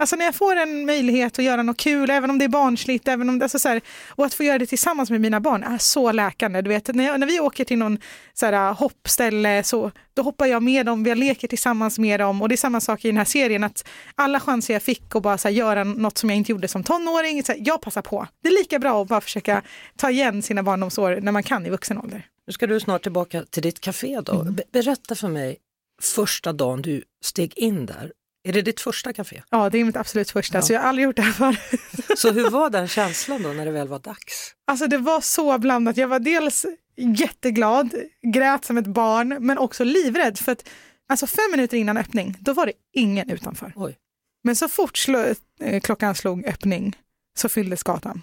Alltså 0.00 0.16
när 0.16 0.24
jag 0.24 0.34
får 0.34 0.56
en 0.56 0.86
möjlighet 0.86 1.38
att 1.38 1.44
göra 1.44 1.62
något 1.62 1.76
kul, 1.76 2.10
även 2.10 2.30
om 2.30 2.38
det 2.38 2.44
är 2.44 2.48
barnsligt, 2.48 3.08
även 3.08 3.28
om 3.28 3.38
det, 3.38 3.44
alltså 3.44 3.58
så 3.58 3.68
här, 3.68 3.80
och 4.08 4.24
att 4.24 4.34
få 4.34 4.42
göra 4.42 4.58
det 4.58 4.66
tillsammans 4.66 5.10
med 5.10 5.20
mina 5.20 5.40
barn 5.40 5.62
är 5.62 5.78
så 5.78 6.12
läkande. 6.12 6.62
Du 6.62 6.68
vet, 6.68 6.94
när, 6.94 7.04
jag, 7.04 7.20
när 7.20 7.26
vi 7.26 7.40
åker 7.40 7.64
till 7.64 7.78
någon 7.78 7.98
så 8.34 8.46
här, 8.46 8.72
hoppställe 8.72 9.62
så 9.62 9.90
då 10.14 10.22
hoppar 10.22 10.46
jag 10.46 10.62
med 10.62 10.86
dem, 10.86 11.06
jag 11.06 11.18
leker 11.18 11.48
tillsammans 11.48 11.98
med 11.98 12.20
dem 12.20 12.42
och 12.42 12.48
det 12.48 12.54
är 12.54 12.56
samma 12.56 12.80
sak 12.80 13.04
i 13.04 13.08
den 13.08 13.16
här 13.16 13.24
serien 13.24 13.64
att 13.64 13.88
alla 14.14 14.40
chanser 14.40 14.74
jag 14.74 14.82
fick 14.82 15.16
att 15.16 15.22
bara 15.22 15.38
så 15.38 15.48
här, 15.48 15.54
göra 15.54 15.84
något 15.84 16.18
som 16.18 16.30
jag 16.30 16.36
inte 16.36 16.52
gjorde 16.52 16.68
som 16.68 16.84
tonåring, 16.84 17.42
så 17.42 17.52
här, 17.52 17.60
jag 17.64 17.80
passar 17.80 18.02
på. 18.02 18.26
Det 18.42 18.48
är 18.48 18.58
lika 18.58 18.78
bra 18.78 19.02
att 19.02 19.08
bara 19.08 19.20
försöka 19.20 19.62
ta 19.96 20.10
igen 20.10 20.42
sina 20.42 20.62
barndomsår 20.62 21.18
när 21.22 21.32
man 21.32 21.42
kan 21.42 21.66
i 21.66 21.70
vuxen 21.70 21.98
ålder. 21.98 22.26
Nu 22.46 22.52
ska 22.52 22.66
du 22.66 22.80
snart 22.80 23.02
tillbaka 23.02 23.44
till 23.50 23.62
ditt 23.62 23.80
café 23.80 24.20
då. 24.20 24.40
Mm. 24.40 24.54
Be- 24.54 24.62
berätta 24.72 25.14
för 25.14 25.28
mig 25.28 25.56
första 26.02 26.52
dagen 26.52 26.82
du 26.82 27.02
steg 27.24 27.58
in 27.58 27.86
där. 27.86 28.12
Är 28.42 28.52
det 28.52 28.62
ditt 28.62 28.80
första 28.80 29.12
café? 29.12 29.42
Ja, 29.50 29.70
det 29.70 29.78
är 29.78 29.84
mitt 29.84 29.96
absolut 29.96 30.30
första, 30.30 30.58
Ja. 30.58 30.62
så 30.62 30.72
jag 30.72 30.80
har 30.80 30.88
aldrig 30.88 31.04
gjort 31.04 31.16
det 31.16 31.22
här 31.22 31.32
förut. 31.32 32.18
Så 32.18 32.30
hur 32.32 32.50
var 32.50 32.70
den 32.70 32.88
känslan 32.88 33.42
då 33.42 33.48
när 33.48 33.64
det 33.64 33.70
väl 33.70 33.88
var 33.88 33.98
dags? 33.98 34.54
Alltså 34.66 34.86
det 34.86 34.98
var 34.98 35.20
så 35.20 35.58
blandat. 35.58 35.96
Jag 35.96 36.08
var 36.08 36.18
dels 36.18 36.66
jätteglad, 36.96 37.94
grät 38.34 38.64
som 38.64 38.78
ett 38.78 38.86
barn, 38.86 39.36
men 39.40 39.58
också 39.58 39.84
livrädd. 39.84 40.38
För 40.38 40.52
att 40.52 40.68
alltså 41.08 41.26
fem 41.26 41.50
minuter 41.50 41.76
innan 41.76 41.96
öppning, 41.96 42.36
då 42.40 42.52
var 42.52 42.66
det 42.66 42.72
ingen 42.92 43.30
utanför. 43.30 43.72
Oj. 43.76 43.96
Men 44.44 44.56
så 44.56 44.68
fort 44.68 44.96
slå, 44.98 45.34
eh, 45.60 45.80
klockan 45.80 46.14
slog 46.14 46.44
öppning 46.46 46.96
så 47.38 47.48
fylldes 47.48 47.82
gatan. 47.82 48.20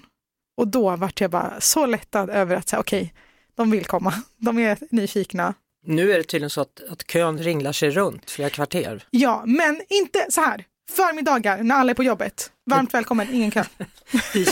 Och 0.57 0.67
då 0.67 0.95
vart 0.95 1.21
jag 1.21 1.31
bara 1.31 1.61
så 1.61 1.85
lättad 1.85 2.29
över 2.29 2.55
att 2.55 2.69
säga 2.69 2.79
okej, 2.79 3.13
de 3.55 3.71
vill 3.71 3.85
komma. 3.85 4.13
De 4.37 4.59
är 4.59 4.77
nyfikna. 4.91 5.53
Nu 5.87 6.11
är 6.11 6.17
det 6.17 6.23
tydligen 6.23 6.49
så 6.49 6.61
att, 6.61 6.81
att 6.89 7.07
kön 7.07 7.37
ringlar 7.37 7.71
sig 7.71 7.89
runt 7.89 8.31
flera 8.31 8.49
kvarter. 8.49 9.03
Ja, 9.09 9.43
men 9.45 9.81
inte 9.89 10.25
så 10.29 10.41
här. 10.41 10.65
Förmiddagar 10.91 11.63
när 11.63 11.75
alla 11.75 11.91
är 11.91 11.95
på 11.95 12.03
jobbet. 12.03 12.51
Varmt 12.65 12.93
välkommen, 12.93 13.27
ingen 13.33 13.51
kö. 13.51 13.63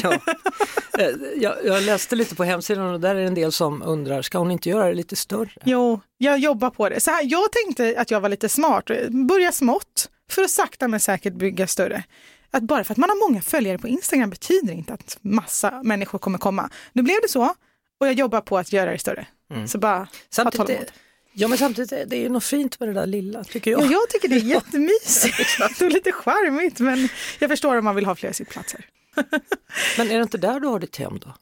Ja. 0.04 0.14
Eh, 1.00 1.10
jag, 1.36 1.56
jag 1.66 1.84
läste 1.84 2.16
lite 2.16 2.36
på 2.36 2.44
hemsidan 2.44 2.86
och 2.94 3.00
där 3.00 3.16
är 3.16 3.20
det 3.20 3.28
en 3.28 3.34
del 3.34 3.52
som 3.52 3.82
undrar, 3.82 4.22
ska 4.22 4.38
hon 4.38 4.52
inte 4.52 4.70
göra 4.70 4.88
det 4.88 4.94
lite 4.94 5.16
större? 5.16 5.52
Jo, 5.64 6.00
jag 6.18 6.40
jobbar 6.40 6.70
på 6.70 6.90
det. 6.90 7.00
Så 7.00 7.12
här, 7.12 7.22
jag 7.24 7.52
tänkte 7.52 8.02
att 8.02 8.12
jag 8.12 8.22
var 8.22 8.30
lite 8.30 8.50
smart. 8.50 8.86
Börja 9.10 9.52
smått 9.52 10.10
för 10.32 10.42
att 10.42 10.50
sakta 10.50 10.88
men 10.88 11.00
säkert 11.00 11.34
bygga 11.34 11.68
större. 11.68 12.04
Att 12.52 12.64
bara 12.64 12.84
för 12.84 12.94
att 12.94 12.98
man 12.98 13.10
har 13.10 13.30
många 13.30 13.42
följare 13.42 13.78
på 13.78 13.88
Instagram 13.88 14.30
betyder 14.30 14.74
inte 14.74 14.94
att 14.94 15.18
massa 15.22 15.84
människor 15.84 16.20
kommer 16.20 16.38
komma. 16.38 16.70
Nu 16.94 17.02
blev 17.02 17.18
det 17.22 17.30
så 17.30 17.56
och 18.00 18.08
jag 18.08 18.14
jobbar 18.14 18.42
på 18.42 18.58
att 18.58 18.74
göra 18.74 18.92
det 18.92 19.00
större. 19.00 19.28
Mm. 19.54 19.68
Så 19.68 19.78
bara 19.78 19.98
ha 19.98 20.08
Samtidigt, 20.30 20.68
tålamod. 20.68 20.92
Ja 21.36 21.48
men 21.48 21.58
samtidigt, 21.58 21.92
är 21.92 22.06
det 22.06 22.16
är 22.16 22.22
ju 22.22 22.30
något 22.30 22.44
fint 22.44 22.80
med 22.80 22.90
det 22.90 22.94
där 22.94 23.06
lilla 23.06 23.44
tycker 23.44 23.72
jag. 23.72 23.82
Ja, 23.86 23.92
jag 23.92 24.10
tycker 24.10 24.28
det 24.28 24.36
är 24.36 24.40
jättemysigt 24.56 25.82
och 25.82 25.92
lite 25.92 26.12
charmigt 26.12 26.80
men 26.80 27.10
jag 27.40 27.50
förstår 27.50 27.78
om 27.78 27.86
man 27.86 27.96
vill 27.96 28.06
ha 28.06 28.16
fler 28.16 28.32
sittplatser. 28.32 28.86
Men 29.98 30.12
är 30.12 30.18
det 30.18 30.24
inte 30.24 30.38
där 30.38 30.60
du 30.60 30.68
har 30.68 30.80
ditt 30.80 30.96
hem 30.98 31.20
då? 31.20 31.36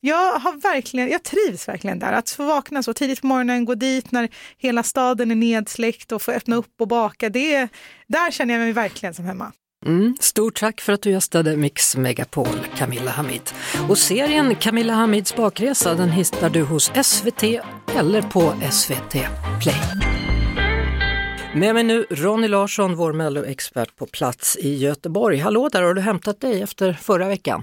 Jag, 0.00 0.38
har 0.38 0.52
verkligen, 0.52 1.08
jag 1.08 1.22
trivs 1.22 1.68
verkligen 1.68 1.98
där. 1.98 2.12
Att 2.12 2.30
få 2.30 2.44
vakna 2.44 2.82
så 2.82 2.94
tidigt 2.94 3.20
på 3.20 3.26
morgonen, 3.26 3.64
gå 3.64 3.74
dit 3.74 4.12
när 4.12 4.28
hela 4.58 4.82
staden 4.82 5.30
är 5.30 5.34
nedsläckt 5.34 6.12
och 6.12 6.22
få 6.22 6.32
öppna 6.32 6.56
upp 6.56 6.80
och 6.80 6.88
baka. 6.88 7.28
Det, 7.28 7.68
där 8.06 8.30
känner 8.30 8.54
jag 8.54 8.60
mig 8.60 8.72
verkligen 8.72 9.14
som 9.14 9.24
hemma. 9.24 9.52
Mm, 9.86 10.16
stort 10.20 10.60
tack 10.60 10.80
för 10.80 10.92
att 10.92 11.02
du 11.02 11.10
gästade 11.10 11.56
Mix 11.56 11.96
Megapol, 11.96 12.66
Camilla 12.76 13.10
Hamid. 13.10 13.42
Och 13.88 13.98
serien 13.98 14.54
Camilla 14.54 14.92
Hamids 14.92 15.36
bakresa 15.36 15.94
den 15.94 16.10
hittar 16.10 16.50
du 16.50 16.62
hos 16.62 16.92
SVT 17.04 17.42
eller 17.96 18.22
på 18.22 18.54
SVT 18.72 19.12
Play. 19.62 19.80
Med 21.54 21.74
mig 21.74 21.84
nu 21.84 22.06
Ronny 22.10 22.48
Larsson, 22.48 22.96
vår 22.96 23.12
melloexpert 23.12 23.96
på 23.96 24.06
plats 24.06 24.56
i 24.56 24.74
Göteborg. 24.76 25.38
Hallå 25.38 25.68
där, 25.72 25.82
har 25.82 25.94
du 25.94 26.00
hämtat 26.00 26.40
dig 26.40 26.62
efter 26.62 26.92
förra 26.92 27.28
veckan? 27.28 27.62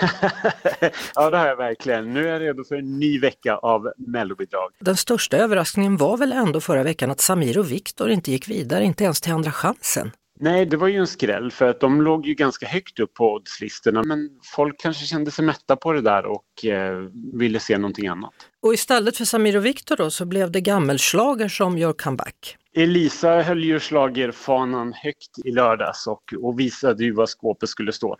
ja, 1.14 1.30
det 1.30 1.38
har 1.38 1.46
jag 1.46 1.56
verkligen. 1.56 2.14
Nu 2.14 2.28
är 2.28 2.32
jag 2.32 2.42
redo 2.42 2.64
för 2.64 2.76
en 2.76 2.98
ny 2.98 3.20
vecka 3.20 3.56
av 3.56 3.92
mellobidrag. 3.96 4.70
Den 4.80 4.96
största 4.96 5.36
överraskningen 5.36 5.96
var 5.96 6.16
väl 6.16 6.32
ändå 6.32 6.60
förra 6.60 6.82
veckan 6.82 7.10
att 7.10 7.20
Samir 7.20 7.58
och 7.58 7.72
Viktor 7.72 8.10
inte 8.10 8.30
gick 8.30 8.48
vidare, 8.48 8.84
inte 8.84 9.04
ens 9.04 9.20
till 9.20 9.32
Andra 9.32 9.52
chansen. 9.52 10.10
Nej, 10.40 10.66
det 10.66 10.76
var 10.76 10.88
ju 10.88 10.96
en 10.96 11.06
skräll 11.06 11.50
för 11.50 11.68
att 11.68 11.80
de 11.80 12.02
låg 12.02 12.26
ju 12.26 12.34
ganska 12.34 12.66
högt 12.66 13.00
upp 13.00 13.14
på 13.14 13.32
oddslistorna 13.32 14.02
men 14.02 14.30
folk 14.54 14.80
kanske 14.80 15.06
kände 15.06 15.30
sig 15.30 15.44
mätta 15.44 15.76
på 15.76 15.92
det 15.92 16.00
där 16.00 16.26
och 16.26 16.64
eh, 16.64 16.98
ville 17.34 17.60
se 17.60 17.78
någonting 17.78 18.06
annat. 18.06 18.34
Och 18.60 18.74
istället 18.74 19.16
för 19.16 19.24
Samir 19.24 19.56
och 19.56 19.66
Viktor 19.66 19.96
då 19.96 20.10
så 20.10 20.24
blev 20.24 20.50
det 20.50 20.60
gammelslager 20.60 21.48
som 21.48 21.78
gör 21.78 21.92
comeback. 21.92 22.56
Elisa 22.74 23.42
höll 23.42 23.64
ju 23.64 23.80
slagerfanan 23.80 24.92
högt 24.92 25.38
i 25.44 25.50
lördags 25.50 26.06
och, 26.06 26.22
och 26.42 26.60
visade 26.60 27.04
ju 27.04 27.12
vad 27.12 27.28
skåpet 27.28 27.68
skulle 27.68 27.92
stå. 27.92 28.16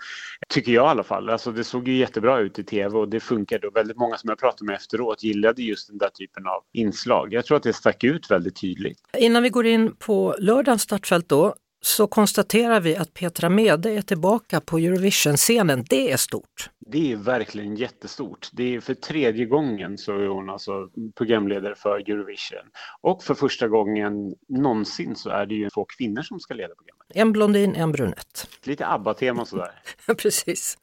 Tycker 0.48 0.72
jag 0.72 0.84
i 0.84 0.88
alla 0.88 1.02
fall. 1.02 1.30
Alltså 1.30 1.52
det 1.52 1.64
såg 1.64 1.88
ju 1.88 1.96
jättebra 1.96 2.38
ut 2.38 2.58
i 2.58 2.64
tv 2.64 2.98
och 2.98 3.08
det 3.08 3.20
funkade. 3.20 3.66
Och 3.66 3.76
väldigt 3.76 3.96
många 3.96 4.16
som 4.16 4.28
jag 4.28 4.38
pratade 4.38 4.64
med 4.64 4.74
efteråt 4.74 5.22
gillade 5.22 5.62
just 5.62 5.88
den 5.88 5.98
där 5.98 6.08
typen 6.08 6.46
av 6.46 6.62
inslag. 6.72 7.32
Jag 7.32 7.44
tror 7.44 7.56
att 7.56 7.62
det 7.62 7.72
stack 7.72 8.04
ut 8.04 8.30
väldigt 8.30 8.60
tydligt. 8.60 8.98
Innan 9.18 9.42
vi 9.42 9.48
går 9.48 9.66
in 9.66 9.96
på 9.96 10.36
lördagens 10.38 10.82
startfält 10.82 11.28
då 11.28 11.54
så 11.80 12.06
konstaterar 12.06 12.80
vi 12.80 12.96
att 12.96 13.14
Petra 13.14 13.48
Mede 13.48 13.90
är 13.90 14.02
tillbaka 14.02 14.60
på 14.60 14.78
Eurovision-scenen. 14.78 15.84
Det 15.88 16.12
är 16.12 16.16
stort. 16.16 16.70
Det 16.78 17.12
är 17.12 17.16
verkligen 17.16 17.76
jättestort. 17.76 18.48
Det 18.52 18.74
är 18.76 18.80
för 18.80 18.94
tredje 18.94 19.44
gången 19.44 19.98
så 19.98 20.12
är 20.12 20.26
hon 20.26 20.50
alltså 20.50 20.88
programledare 21.14 21.74
för 21.74 21.98
Eurovision. 21.98 22.66
Och 23.00 23.22
för 23.22 23.34
första 23.34 23.68
gången 23.68 24.34
någonsin 24.48 25.16
så 25.16 25.30
är 25.30 25.46
det 25.46 25.54
ju 25.54 25.70
två 25.70 25.84
kvinnor 25.84 26.22
som 26.22 26.40
ska 26.40 26.54
leda 26.54 26.74
programmet. 26.74 26.97
En 27.14 27.32
blondin, 27.32 27.74
en 27.74 27.92
brunett. 27.92 28.48
Lite 28.64 28.86
ABBA-tema 28.86 29.44
sådär. 29.44 29.70
Precis. 30.18 30.78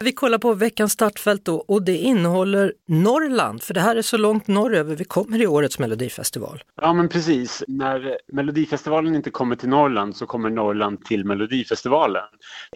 Vi 0.00 0.12
kollar 0.12 0.38
på 0.38 0.54
veckans 0.54 0.92
startfält 0.92 1.44
då 1.44 1.56
och 1.56 1.82
det 1.82 1.96
innehåller 1.96 2.72
Norrland, 2.88 3.62
för 3.62 3.74
det 3.74 3.80
här 3.80 3.96
är 3.96 4.02
så 4.02 4.16
långt 4.16 4.46
norröver 4.48 4.96
vi 4.96 5.04
kommer 5.04 5.42
i 5.42 5.46
årets 5.46 5.78
Melodifestival. 5.78 6.62
Ja 6.82 6.92
men 6.92 7.08
precis. 7.08 7.64
När 7.68 8.18
Melodifestivalen 8.32 9.14
inte 9.14 9.30
kommer 9.30 9.56
till 9.56 9.68
Norrland 9.68 10.16
så 10.16 10.26
kommer 10.26 10.50
Norrland 10.50 11.04
till 11.04 11.24
Melodifestivalen. 11.24 12.22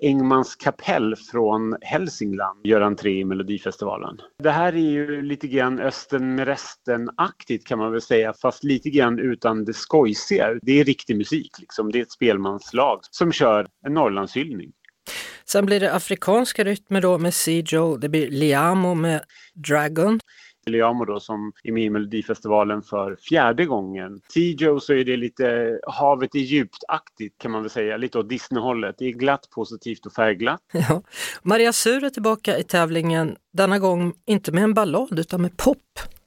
Engmans 0.00 0.56
kapell 0.56 1.16
från 1.16 1.76
Hälsingland 1.80 2.66
gör 2.66 2.80
entré 2.80 3.10
i 3.10 3.24
Melodifestivalen. 3.24 4.20
Det 4.42 4.50
här 4.50 4.72
är 4.72 4.90
ju 4.90 5.22
lite 5.22 5.48
grann 5.48 5.80
Östen 5.80 6.34
med 6.34 6.46
resten-aktigt 6.46 7.66
kan 7.66 7.78
man 7.78 7.92
väl 7.92 8.02
säga, 8.02 8.32
fast 8.32 8.64
lite 8.64 8.90
grann 8.90 9.18
utan 9.18 9.64
det 9.64 9.74
skojsiga. 9.74 10.58
Det 10.62 10.80
är 10.80 10.84
riktig 10.84 11.16
musik, 11.16 11.58
liksom. 11.58 11.92
det 11.92 11.98
är 11.98 12.02
ett 12.02 12.12
spelmanslag 12.12 12.89
som 13.10 13.32
kör 13.32 13.66
en 13.86 13.94
Norrlandshyllning. 13.94 14.72
Sen 15.44 15.66
blir 15.66 15.80
det 15.80 15.94
afrikanska 15.94 16.64
rytmer 16.64 17.00
då 17.00 17.18
med 17.18 17.34
Sijo, 17.34 17.96
det 17.96 18.08
blir 18.08 18.30
Liamo 18.30 18.94
med 18.94 19.20
Dragon. 19.54 20.20
Liamo 20.66 21.04
då 21.04 21.20
som 21.20 21.52
är 21.64 21.72
med 21.72 21.84
i 21.84 21.90
Melodifestivalen 21.90 22.82
för 22.82 23.16
fjärde 23.28 23.64
gången. 23.66 24.20
Tijo 24.32 24.80
så 24.80 24.92
är 24.92 25.04
det 25.04 25.16
lite 25.16 25.78
havet 25.86 26.34
är 26.34 26.38
djupt-aktigt 26.38 27.38
kan 27.38 27.50
man 27.50 27.62
väl 27.62 27.70
säga, 27.70 27.96
lite 27.96 28.18
åt 28.18 28.28
Disney-hållet. 28.28 28.94
Det 28.98 29.04
är 29.04 29.12
glatt, 29.12 29.50
positivt 29.50 30.06
och 30.06 30.12
färgglatt. 30.12 30.60
Ja. 30.72 31.02
Maria 31.42 31.72
Sur 31.72 32.04
är 32.04 32.10
tillbaka 32.10 32.58
i 32.58 32.62
tävlingen, 32.62 33.36
denna 33.52 33.78
gång 33.78 34.12
inte 34.26 34.52
med 34.52 34.64
en 34.64 34.74
ballad 34.74 35.18
utan 35.18 35.42
med 35.42 35.56
pop. 35.56 35.78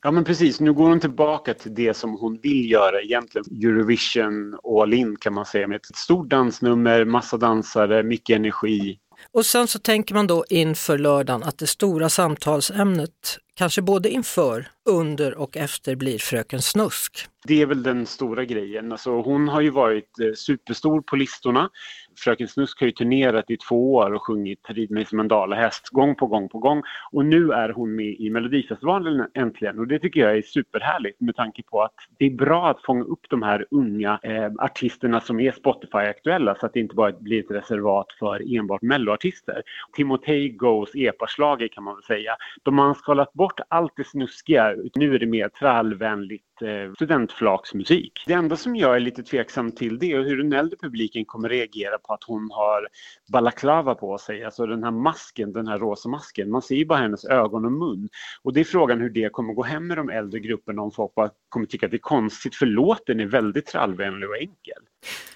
Ja 0.05 0.12
men 0.12 0.24
precis, 0.24 0.60
nu 0.60 0.74
går 0.74 0.89
hon 0.89 1.00
tillbaka 1.00 1.53
till 1.53 1.75
det 1.75 1.93
som 1.93 2.17
hon 2.17 2.39
vill 2.41 2.72
göra 2.72 3.01
egentligen. 3.01 3.45
Eurovision 3.51 4.60
all 4.63 4.93
in 4.93 5.15
kan 5.15 5.33
man 5.33 5.45
säga 5.45 5.67
med 5.67 5.75
ett 5.75 5.95
stort 5.95 6.29
dansnummer, 6.29 7.05
massa 7.05 7.38
dansare, 7.38 8.03
mycket 8.03 8.36
energi. 8.36 9.00
Och 9.31 9.45
sen 9.45 9.67
så 9.67 9.79
tänker 9.79 10.15
man 10.15 10.27
då 10.27 10.45
inför 10.50 10.98
lördagen 10.98 11.43
att 11.43 11.57
det 11.57 11.67
stora 11.67 12.10
samtalsämnet, 12.10 13.38
kanske 13.53 13.81
både 13.81 14.10
inför, 14.10 14.67
under 14.89 15.38
och 15.38 15.57
efter 15.57 15.95
blir 15.95 16.19
Fröken 16.19 16.62
Snusk. 16.62 17.27
Det 17.48 17.62
är 17.62 17.65
väl 17.65 17.83
den 17.83 18.05
stora 18.05 18.45
grejen. 18.45 18.91
Alltså, 18.91 19.22
hon 19.22 19.48
har 19.48 19.62
ju 19.62 19.69
varit 19.69 20.19
eh, 20.19 20.33
superstor 20.36 21.01
på 21.01 21.15
listorna. 21.15 21.69
Fröken 22.17 22.48
Snusk 22.48 22.79
har 22.79 22.88
ju 22.88 22.91
turnerat 22.91 23.50
i 23.50 23.57
två 23.57 23.93
år 23.93 24.13
och 24.13 24.24
sjungit 24.24 24.60
Rid 24.67 24.91
mig 24.91 25.05
som 25.05 25.19
en 25.19 25.27
dalahäst 25.27 25.89
gång 25.89 26.15
på 26.15 26.27
gång 26.27 26.50
på 26.50 26.60
gång. 26.60 26.83
Och 27.12 27.25
nu 27.25 27.51
är 27.51 27.69
hon 27.69 27.95
med 27.95 28.15
i 28.19 28.29
Melodifestivalen 28.29 29.27
äntligen 29.33 29.79
och 29.79 29.88
det 29.88 30.00
tycker 30.00 30.22
jag 30.22 30.38
är 30.38 30.41
superhärligt 30.41 31.22
med 31.22 31.36
tanke 31.36 31.63
på 31.63 31.81
att 31.81 31.93
det 32.19 32.25
är 32.25 32.29
bra 32.29 32.69
att 32.69 32.83
fånga 32.83 33.03
upp 33.03 33.29
de 33.29 33.43
här 33.43 33.65
unga 33.72 34.19
eh, 34.24 34.51
artisterna 34.60 35.22
som 35.22 35.39
är 35.39 35.51
Spotify-aktuella 35.51 36.55
så 36.60 36.65
att 36.65 36.74
det 36.74 36.79
inte 36.79 36.95
bara 36.95 37.12
blir 37.12 37.39
ett 37.39 37.51
reservat 37.51 38.07
för 38.19 38.57
enbart 38.57 38.81
melloartister. 38.81 39.63
Timotej 39.95 40.50
Goes 40.50 40.95
epa 40.95 41.27
kan 41.72 41.83
man 41.83 41.95
väl 41.95 42.03
säga. 42.03 42.36
De 42.63 42.77
har 42.77 42.93
skalat 42.93 43.33
bort 43.33 43.42
bort 43.43 43.59
allt 43.69 43.93
det 43.95 44.03
snuskiga, 44.03 44.75
nu 44.95 45.15
är 45.15 45.19
det 45.19 45.25
mer 45.25 45.50
trallvänligt 45.50 46.62
eh, 46.62 46.93
studentflaksmusik. 46.95 48.23
Det 48.27 48.33
enda 48.33 48.57
som 48.57 48.75
jag 48.75 48.95
är 48.95 49.00
lite 49.00 49.23
tveksam 49.23 49.71
till 49.71 50.00
det 50.00 50.12
är 50.12 50.23
hur 50.23 50.38
den 50.38 50.53
äldre 50.53 50.77
publiken 50.81 51.25
kommer 51.25 51.50
reagera 51.50 51.97
på 51.97 52.13
att 52.13 52.23
hon 52.23 52.50
har 52.51 52.88
balaklava 53.33 53.95
på 53.95 54.17
sig, 54.17 54.43
alltså 54.43 54.65
den 54.65 54.83
här 54.83 54.91
masken, 54.91 55.53
den 55.53 55.67
här 55.67 55.79
rosa 55.79 56.09
masken. 56.09 56.51
Man 56.51 56.62
ser 56.62 56.75
ju 56.75 56.85
bara 56.85 57.00
hennes 57.00 57.25
ögon 57.25 57.65
och 57.65 57.71
mun. 57.71 58.09
Och 58.43 58.53
det 58.53 58.59
är 58.59 58.63
frågan 58.63 59.01
hur 59.01 59.09
det 59.09 59.29
kommer 59.29 59.53
gå 59.53 59.63
hem 59.63 59.88
med 59.88 59.97
de 59.97 60.09
äldre 60.09 60.39
grupperna 60.39 60.81
om 60.81 60.91
folk 60.91 61.15
bara 61.15 61.29
kommer 61.50 61.65
tycka 61.65 61.85
att 61.85 61.91
det 61.91 61.97
är 61.97 62.09
konstigt, 62.15 62.55
för 62.55 62.65
låten 62.65 63.19
är 63.19 63.25
väldigt 63.25 63.65
trallvänlig 63.65 64.29
och 64.29 64.38
enkel. 64.38 64.83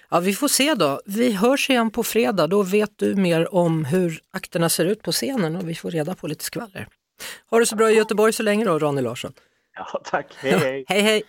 Ja, 0.09 0.19
vi 0.19 0.33
får 0.33 0.47
se 0.47 0.75
då. 0.75 1.01
Vi 1.05 1.31
hörs 1.31 1.69
igen 1.69 1.91
på 1.91 2.03
fredag. 2.03 2.47
Då 2.47 2.63
vet 2.63 2.91
du 2.95 3.15
mer 3.15 3.53
om 3.53 3.85
hur 3.85 4.19
akterna 4.31 4.69
ser 4.69 4.85
ut 4.85 5.01
på 5.03 5.11
scenen 5.11 5.55
och 5.55 5.69
vi 5.69 5.75
får 5.75 5.91
reda 5.91 6.15
på 6.15 6.27
lite 6.27 6.43
skvaller. 6.43 6.87
Ha 7.49 7.59
det 7.59 7.65
så 7.65 7.75
bra 7.75 7.91
i 7.91 7.95
Göteborg 7.95 8.33
så 8.33 8.43
länge 8.43 8.65
då, 8.65 8.79
Ronny 8.79 9.01
Larsson. 9.01 9.33
Ja, 9.75 10.01
tack. 10.03 10.33
Hej, 10.37 10.51
hej. 10.51 10.85
hej, 10.87 11.01
hej. 11.01 11.23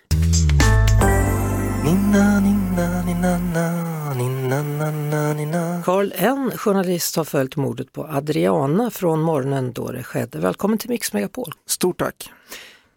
Carl 5.85 6.13
N, 6.17 6.51
journalist, 6.57 7.17
har 7.17 7.25
följt 7.25 7.57
mordet 7.57 7.93
på 7.93 8.05
Adriana 8.05 8.91
från 8.91 9.21
morgonen 9.21 9.73
då 9.73 9.93
det 9.93 10.03
skedde. 10.03 10.39
Välkommen 10.39 10.79
till 10.79 10.91
Mix 10.91 11.13
Megapol. 11.13 11.53
Stort 11.67 11.99
tack. 11.99 12.31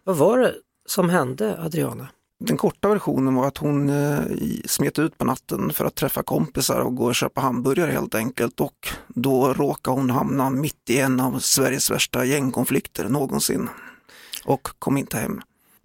Vad 0.04 0.16
var 0.16 0.38
det 0.38 0.54
som 0.86 1.10
hände 1.10 1.58
Adriana? 1.60 2.08
Den 2.44 2.56
korta 2.56 2.88
versionen 2.88 3.34
var 3.34 3.46
att 3.46 3.58
hon 3.58 3.90
eh, 3.90 4.18
smet 4.64 4.98
ut 4.98 5.18
på 5.18 5.24
natten 5.24 5.72
för 5.72 5.84
att 5.84 5.94
träffa 5.94 6.22
kompisar 6.22 6.80
och 6.80 6.96
gå 6.96 7.04
och 7.04 7.14
köpa 7.14 7.40
hamburgare 7.40 7.90
helt 7.90 8.14
enkelt 8.14 8.60
och 8.60 8.88
då 9.08 9.52
råkade 9.52 9.96
hon 9.96 10.10
hamna 10.10 10.50
mitt 10.50 10.90
i 10.90 10.98
en 10.98 11.20
av 11.20 11.38
Sveriges 11.38 11.90
värsta 11.90 12.24
gängkonflikter 12.24 13.08
någonsin 13.08 13.68
och 14.44 14.68
kom 14.78 14.96
inte 14.96 15.16
hem. 15.16 15.40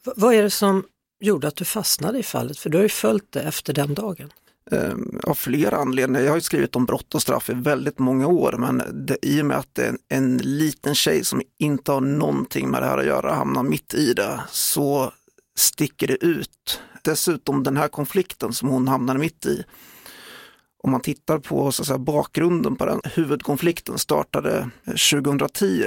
V 0.05 0.11
vad 0.15 0.33
är 0.33 0.43
det 0.43 0.49
som 0.49 0.83
gjorde 1.19 1.47
att 1.47 1.55
du 1.55 1.65
fastnade 1.65 2.19
i 2.19 2.23
fallet? 2.23 2.59
För 2.59 2.69
du 2.69 2.77
har 2.77 2.83
ju 2.83 2.89
följt 2.89 3.31
det 3.31 3.41
efter 3.41 3.73
den 3.73 3.93
dagen. 3.93 4.29
Eh, 4.71 4.93
av 5.23 5.33
flera 5.33 5.77
anledningar. 5.77 6.25
Jag 6.25 6.31
har 6.31 6.39
skrivit 6.39 6.75
om 6.75 6.85
brott 6.85 7.15
och 7.15 7.21
straff 7.21 7.49
i 7.49 7.53
väldigt 7.53 7.99
många 7.99 8.27
år 8.27 8.55
men 8.59 9.05
det, 9.05 9.17
i 9.21 9.41
och 9.41 9.45
med 9.45 9.57
att 9.57 9.75
det 9.75 9.85
är 9.85 9.89
en, 9.89 9.97
en 10.09 10.37
liten 10.37 10.95
tjej 10.95 11.23
som 11.23 11.41
inte 11.59 11.91
har 11.91 12.01
någonting 12.01 12.69
med 12.69 12.81
det 12.81 12.85
här 12.85 12.97
att 12.97 13.05
göra 13.05 13.33
hamnar 13.33 13.63
mitt 13.63 13.93
i 13.93 14.13
det 14.13 14.41
så 14.49 15.11
sticker 15.59 16.07
det 16.07 16.25
ut. 16.25 16.81
Dessutom 17.01 17.63
den 17.63 17.77
här 17.77 17.87
konflikten 17.87 18.53
som 18.53 18.69
hon 18.69 18.87
hamnade 18.87 19.19
mitt 19.19 19.45
i. 19.45 19.63
Om 20.83 20.91
man 20.91 21.01
tittar 21.01 21.39
på 21.39 21.71
så 21.71 21.81
att 21.81 21.87
säga, 21.87 21.97
bakgrunden 21.97 22.75
på 22.75 22.85
den, 22.85 23.01
huvudkonflikten 23.03 23.97
startade 23.97 24.69
eh, 24.85 24.93
2010 24.93 25.85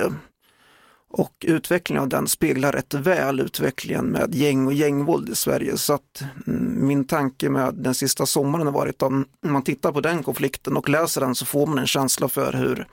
och 1.12 1.44
utvecklingen 1.46 2.02
av 2.02 2.08
den 2.08 2.28
speglar 2.28 2.72
rätt 2.72 2.94
väl 2.94 3.40
utvecklingen 3.40 4.06
med 4.06 4.34
gäng 4.34 4.66
och 4.66 4.72
gängvåld 4.72 5.28
i 5.28 5.34
Sverige. 5.34 5.76
Så 5.76 5.92
att 5.92 6.22
mm, 6.46 6.86
min 6.86 7.04
tanke 7.04 7.48
med 7.48 7.74
den 7.74 7.94
sista 7.94 8.26
sommaren 8.26 8.66
har 8.66 8.74
varit 8.74 9.02
att 9.02 9.12
om 9.12 9.26
man 9.40 9.62
tittar 9.62 9.92
på 9.92 10.00
den 10.00 10.22
konflikten 10.22 10.76
och 10.76 10.88
läser 10.88 11.20
den 11.20 11.34
så 11.34 11.46
får 11.46 11.66
man 11.66 11.78
en 11.78 11.86
känsla 11.86 12.28
för 12.28 12.52
hur, 12.52 12.86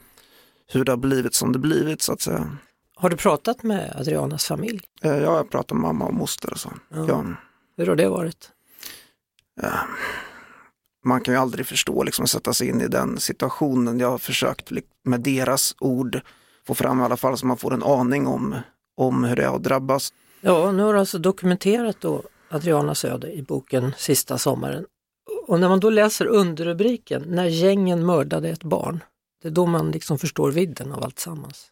hur 0.67 0.86
det 0.86 0.91
har 0.91 0.98
blivit 0.98 1.34
som 1.34 1.51
det 1.51 1.60
blivit 1.60 2.01
så 2.01 2.13
att 2.13 2.22
säga. 2.22 2.57
Har 2.99 3.09
du 3.09 3.17
pratat 3.17 3.63
med 3.63 3.95
Adrianas 3.95 4.45
familj? 4.45 4.81
Ja, 5.01 5.15
jag 5.15 5.31
har 5.31 5.43
pratat 5.43 5.71
med 5.71 5.81
mamma 5.81 6.05
och 6.05 6.13
moster 6.13 6.51
och 6.51 6.59
så. 6.59 6.73
Ja. 6.89 7.05
Ja. 7.07 7.25
Hur 7.77 7.87
har 7.87 7.95
det 7.95 8.09
varit? 8.09 8.51
Ja. 9.61 9.71
Man 11.05 11.21
kan 11.21 11.33
ju 11.33 11.39
aldrig 11.39 11.67
förstå, 11.67 12.03
liksom 12.03 12.27
sätta 12.27 12.53
sig 12.53 12.69
in 12.69 12.81
i 12.81 12.87
den 12.87 13.19
situationen. 13.19 13.99
Jag 13.99 14.09
har 14.09 14.17
försökt 14.17 14.71
med 15.03 15.21
deras 15.21 15.75
ord 15.79 16.21
få 16.67 16.73
fram 16.73 17.01
i 17.01 17.03
alla 17.03 17.17
fall 17.17 17.37
så 17.37 17.45
man 17.45 17.57
får 17.57 17.73
en 17.73 17.83
aning 17.83 18.27
om, 18.27 18.55
om 18.97 19.23
hur 19.23 19.35
det 19.35 19.45
har 19.45 19.59
drabbats. 19.59 20.13
Ja, 20.41 20.71
nu 20.71 20.83
har 20.83 20.93
du 20.93 20.99
alltså 20.99 21.17
dokumenterat 21.17 21.97
då 21.99 22.23
Adrianas 22.49 23.05
öde 23.05 23.31
i 23.33 23.41
boken 23.41 23.93
Sista 23.97 24.37
sommaren. 24.37 24.85
Och 25.47 25.59
när 25.59 25.69
man 25.69 25.79
då 25.79 25.89
läser 25.89 26.25
underrubriken 26.25 27.23
När 27.27 27.45
gängen 27.45 28.05
mördade 28.05 28.49
ett 28.49 28.63
barn, 28.63 29.03
det 29.41 29.47
är 29.47 29.51
då 29.51 29.65
man 29.65 29.91
liksom 29.91 30.19
förstår 30.19 30.51
vidden 30.51 30.91
av 30.91 31.03
allt 31.03 31.19
sammans. 31.19 31.71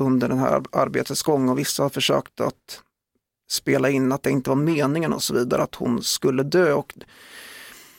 Under 0.00 0.28
den 0.28 0.38
här 0.38 0.62
arbetets 0.72 1.22
gång 1.22 1.48
och 1.48 1.58
vissa 1.58 1.82
har 1.82 1.90
försökt 1.90 2.40
att 2.40 2.82
spela 3.50 3.90
in 3.90 4.12
att 4.12 4.22
det 4.22 4.30
inte 4.30 4.50
var 4.50 4.56
meningen 4.56 5.12
och 5.12 5.22
så 5.22 5.34
vidare, 5.34 5.62
att 5.62 5.74
hon 5.74 6.02
skulle 6.02 6.42
dö. 6.42 6.72
Och 6.72 6.94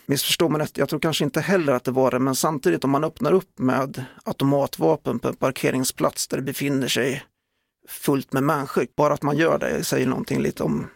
missförstå 0.06 0.50
mig 0.50 0.62
rätt, 0.62 0.77
jag 0.77 0.89
tror 0.89 1.00
kanske 1.00 1.24
inte 1.24 1.41
heller 1.41 1.74
att 1.74 1.84
det 1.84 1.91
var 1.91 2.12
det, 2.12 2.20
men 2.20 2.36
samtidigt 2.36 2.84
om 2.84 2.89
man 2.89 3.03
öppnar 3.03 3.32
upp 3.32 3.60
med 3.60 4.03
automatvapen 4.24 5.20
på 5.20 5.27
en 5.27 5.36
parkeringsplats 5.36 6.27
där 6.27 6.38
det 6.38 6.44
befinner 6.44 6.88
sig 6.88 7.24
fullt 7.88 8.34
med 8.34 8.44
människor, 8.44 8.88
bara 8.96 9.13
att 9.13 9.22
man 9.22 9.38
gör 9.38 9.58
det 9.58 9.84
säger 9.84 10.08
någonting 10.08 10.41
lite 10.41 10.63
om 10.63 10.88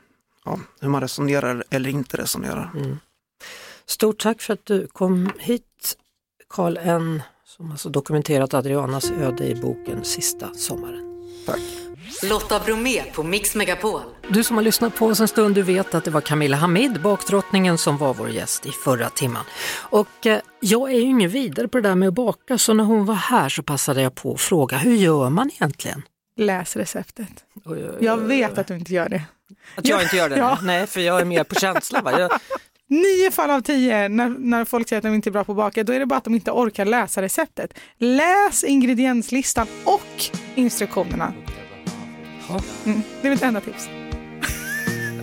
ja, 0.45 0.60
hur 0.79 0.89
man 0.89 1.01
resonerar 1.01 1.63
eller 1.69 1.89
inte 1.89 2.17
resonerar. 2.17 2.72
Mm. 2.75 2.98
Stort 3.86 4.19
tack 4.19 4.41
för 4.41 4.53
att 4.53 4.65
du 4.65 4.88
kom 4.88 5.31
hit, 5.39 5.98
Karl 6.50 6.77
N 6.77 7.22
som 7.57 7.72
alltså 7.72 7.89
dokumenterat 7.89 8.53
Adrianas 8.53 9.12
öde 9.12 9.48
i 9.48 9.55
boken 9.55 10.03
Sista 10.03 10.53
sommaren. 10.53 11.03
Tack. 11.45 11.60
Lotta 12.24 12.60
Bromé 12.60 13.03
på 13.03 13.24
Mix 13.24 13.55
Megapol. 13.55 14.01
Du 14.29 14.43
som 14.43 14.55
har 14.55 14.63
lyssnat 14.63 14.95
på 14.95 15.05
oss 15.05 15.19
en 15.19 15.27
stund, 15.27 15.55
du 15.55 15.62
vet 15.62 15.95
att 15.95 16.03
det 16.03 16.12
var 16.12 16.22
Camilla 16.22 16.57
Hamid, 16.57 17.01
bakdrottningen, 17.01 17.77
som 17.77 17.98
var 17.98 18.13
vår 18.13 18.29
gäst 18.29 18.65
i 18.65 18.69
förra 18.69 19.10
timman. 19.10 19.43
Och 19.75 20.25
eh, 20.25 20.39
jag 20.60 20.91
är 20.91 20.95
ju 20.95 21.01
ingen 21.01 21.29
vidare 21.29 21.67
på 21.67 21.77
det 21.77 21.89
där 21.89 21.95
med 21.95 22.07
att 22.07 22.13
baka, 22.13 22.57
så 22.57 22.74
när 22.74 22.83
hon 22.83 23.05
var 23.05 23.15
här 23.15 23.50
så 23.50 23.63
passade 23.63 24.01
jag 24.01 24.15
på 24.15 24.33
att 24.33 24.41
fråga, 24.41 24.77
hur 24.77 24.95
gör 24.95 25.29
man 25.29 25.50
egentligen? 25.53 26.01
Läs 26.38 26.75
receptet. 26.75 27.43
Oj, 27.55 27.63
oj, 27.65 27.89
oj, 27.89 28.05
jag 28.05 28.17
vet 28.17 28.57
att 28.57 28.67
du 28.67 28.75
inte 28.75 28.93
gör 28.93 29.10
det. 29.10 29.24
Att 29.75 29.88
jag 29.88 30.03
inte 30.03 30.17
gör 30.17 30.29
det? 30.29 30.38
Ja. 30.38 30.57
Nej, 30.62 30.88
för 30.88 31.01
jag 31.01 31.22
är 31.22 31.25
mer 31.25 31.43
på 31.43 31.55
känsla. 31.55 32.01
Va? 32.01 32.19
Jag... 32.19 32.31
Nio 32.93 33.31
fall 33.31 33.50
av 33.50 33.62
tio 33.62 34.09
när, 34.09 34.29
när 34.29 34.65
folk 34.65 34.89
säger 34.89 34.97
att 34.97 35.03
de 35.03 35.13
inte 35.13 35.29
är 35.29 35.31
bra 35.31 35.43
på 35.43 35.51
att 35.51 35.55
baka, 35.55 35.83
då 35.83 35.93
är 35.93 36.00
det 36.00 36.05
bara 36.05 36.17
att 36.17 36.23
de 36.23 36.35
inte 36.35 36.51
orkar 36.51 36.85
läsa 36.85 37.21
receptet. 37.21 37.73
Läs 37.97 38.63
ingredienslistan 38.63 39.67
och 39.83 40.23
instruktionerna. 40.55 41.33
Mm, 42.85 43.01
det 43.21 43.27
är 43.27 43.31
mitt 43.31 43.41
enda 43.41 43.62
tips. 43.62 43.89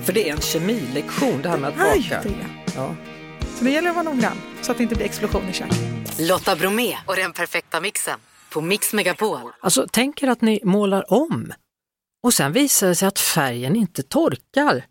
För 0.05 0.13
det 0.13 0.29
är 0.29 0.33
en 0.33 0.41
kemilektion 0.41 1.43
det 1.43 1.49
här 1.49 1.59
med 1.59 1.69
att 1.69 1.77
baka. 1.77 1.91
Aj, 1.91 2.21
det. 2.23 2.35
Ja. 2.77 2.95
Så 3.59 3.65
det 3.65 3.71
gäller 3.71 3.91
att 3.91 3.97
vara 3.97 4.15
noggrann 4.15 4.37
så 4.63 4.73
att 4.73 4.79
det 4.79 4.83
inte 4.83 4.95
blir 4.95 5.07
explosion 5.07 5.49
i 5.49 5.53
köket. 5.53 5.79
Lotta 6.19 6.57
Bromé 6.57 6.97
och 7.07 7.17
den 7.17 7.33
perfekta 7.33 7.81
mixen 7.81 8.19
på 8.53 8.61
Mix 8.61 8.93
Megapol. 8.93 9.51
Alltså 9.61 9.87
tänk 9.93 10.23
er 10.23 10.29
att 10.29 10.41
ni 10.41 10.61
målar 10.65 11.13
om 11.13 11.53
och 12.23 12.35
sen 12.35 12.53
visar 12.53 12.89
det 12.89 12.95
sig 12.95 13.09
att 13.09 13.19
färgen 13.19 13.77
inte 13.77 14.03
torkar. 14.03 14.85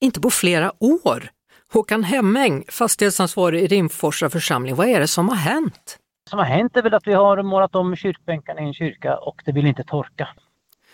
Inte 0.00 0.20
på 0.20 0.30
flera 0.30 0.72
år. 0.78 1.30
Håkan 1.72 2.04
Hemmäng, 2.04 2.64
fastighetsansvarig 2.68 3.62
i 3.62 3.66
Rimforsa 3.66 4.30
församling, 4.30 4.74
vad 4.74 4.88
är 4.88 5.00
det 5.00 5.06
som 5.06 5.28
har 5.28 5.36
hänt? 5.36 5.98
Det 6.24 6.30
som 6.30 6.38
har 6.38 6.46
hänt 6.46 6.76
är 6.76 6.82
väl 6.82 6.94
att 6.94 7.06
vi 7.06 7.12
har 7.12 7.42
målat 7.42 7.74
om 7.74 7.96
kyrkbänkarna 7.96 8.60
i 8.60 8.64
en 8.64 8.74
kyrka 8.74 9.16
och 9.18 9.42
det 9.44 9.52
vill 9.52 9.66
inte 9.66 9.84
torka. 9.84 10.28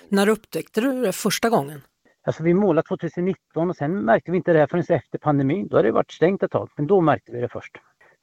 När 0.08 0.28
upptäckte 0.28 0.80
du 0.80 1.02
det 1.02 1.12
första 1.12 1.50
gången? 1.50 1.82
Alltså 2.26 2.42
vi 2.42 2.54
målade 2.54 2.88
2019 2.88 3.70
och 3.70 3.76
sen 3.76 4.04
märkte 4.04 4.30
vi 4.30 4.36
inte 4.36 4.52
det 4.52 4.58
här 4.58 4.66
förrän 4.66 4.84
efter 4.88 5.18
pandemin. 5.18 5.68
Då 5.68 5.76
hade 5.76 5.88
det 5.88 5.92
varit 5.92 6.12
stängt 6.12 6.42
ett 6.42 6.50
tag, 6.50 6.70
men 6.76 6.86
då 6.86 7.00
märkte 7.00 7.32
vi 7.32 7.40
det 7.40 7.48
först. 7.48 7.72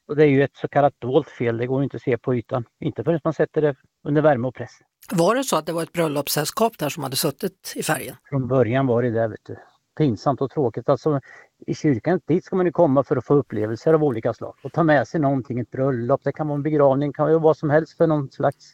Och 0.08 0.16
det 0.16 0.24
är 0.24 0.30
ju 0.30 0.44
ett 0.44 0.56
så 0.56 0.68
kallat 0.68 0.94
dolt 1.00 1.30
fel, 1.30 1.58
det 1.58 1.68
går 1.68 1.84
inte 1.84 1.98
att 1.98 2.04
se 2.04 2.18
på 2.18 2.36
ytan. 2.36 2.66
Inte 2.80 3.04
förrän 3.04 3.20
man 3.24 3.34
sätter 3.34 3.62
det 3.62 3.76
under 4.08 4.22
värme 4.22 4.48
och 4.48 4.56
press. 4.56 4.72
Var 5.12 5.36
det 5.36 5.44
så 5.44 5.58
att 5.58 5.66
det 5.66 5.74
var 5.74 5.84
ett 5.84 5.94
bröllopssällskap 5.94 6.78
där 6.78 6.90
som 6.90 7.04
hade 7.04 7.16
suttit 7.16 7.74
i 7.76 7.84
färgen? 7.84 8.16
Från 8.30 8.48
början 8.48 8.88
var 8.88 9.04
det 9.04 9.10
det, 9.10 9.28
vet 9.28 9.46
du. 9.46 9.58
Pinsamt 9.98 10.42
och 10.42 10.52
tråkigt. 10.52 10.90
Alltså, 10.90 11.20
I 11.68 11.76
kyrkan, 11.76 12.22
dit 12.26 12.46
ska 12.46 12.56
man 12.56 12.66
ju 12.66 12.72
komma 12.72 13.04
för 13.04 13.16
att 13.18 13.26
få 13.26 13.34
upplevelser 13.34 13.94
av 13.94 14.04
olika 14.04 14.34
slag 14.34 14.56
och 14.64 14.74
ta 14.74 14.84
med 14.84 15.08
sig 15.08 15.20
någonting, 15.22 15.60
ett 15.60 15.72
bröllop, 15.72 16.22
det 16.24 16.32
kan 16.32 16.48
vara 16.48 16.56
en 16.56 16.64
begravning, 16.64 17.10
det 17.10 17.14
kan 17.14 17.26
vara 17.26 17.40
vad 17.40 17.58
som 17.58 17.70
helst 17.70 17.98
för 17.98 18.08
någon 18.08 18.32
slags 18.32 18.74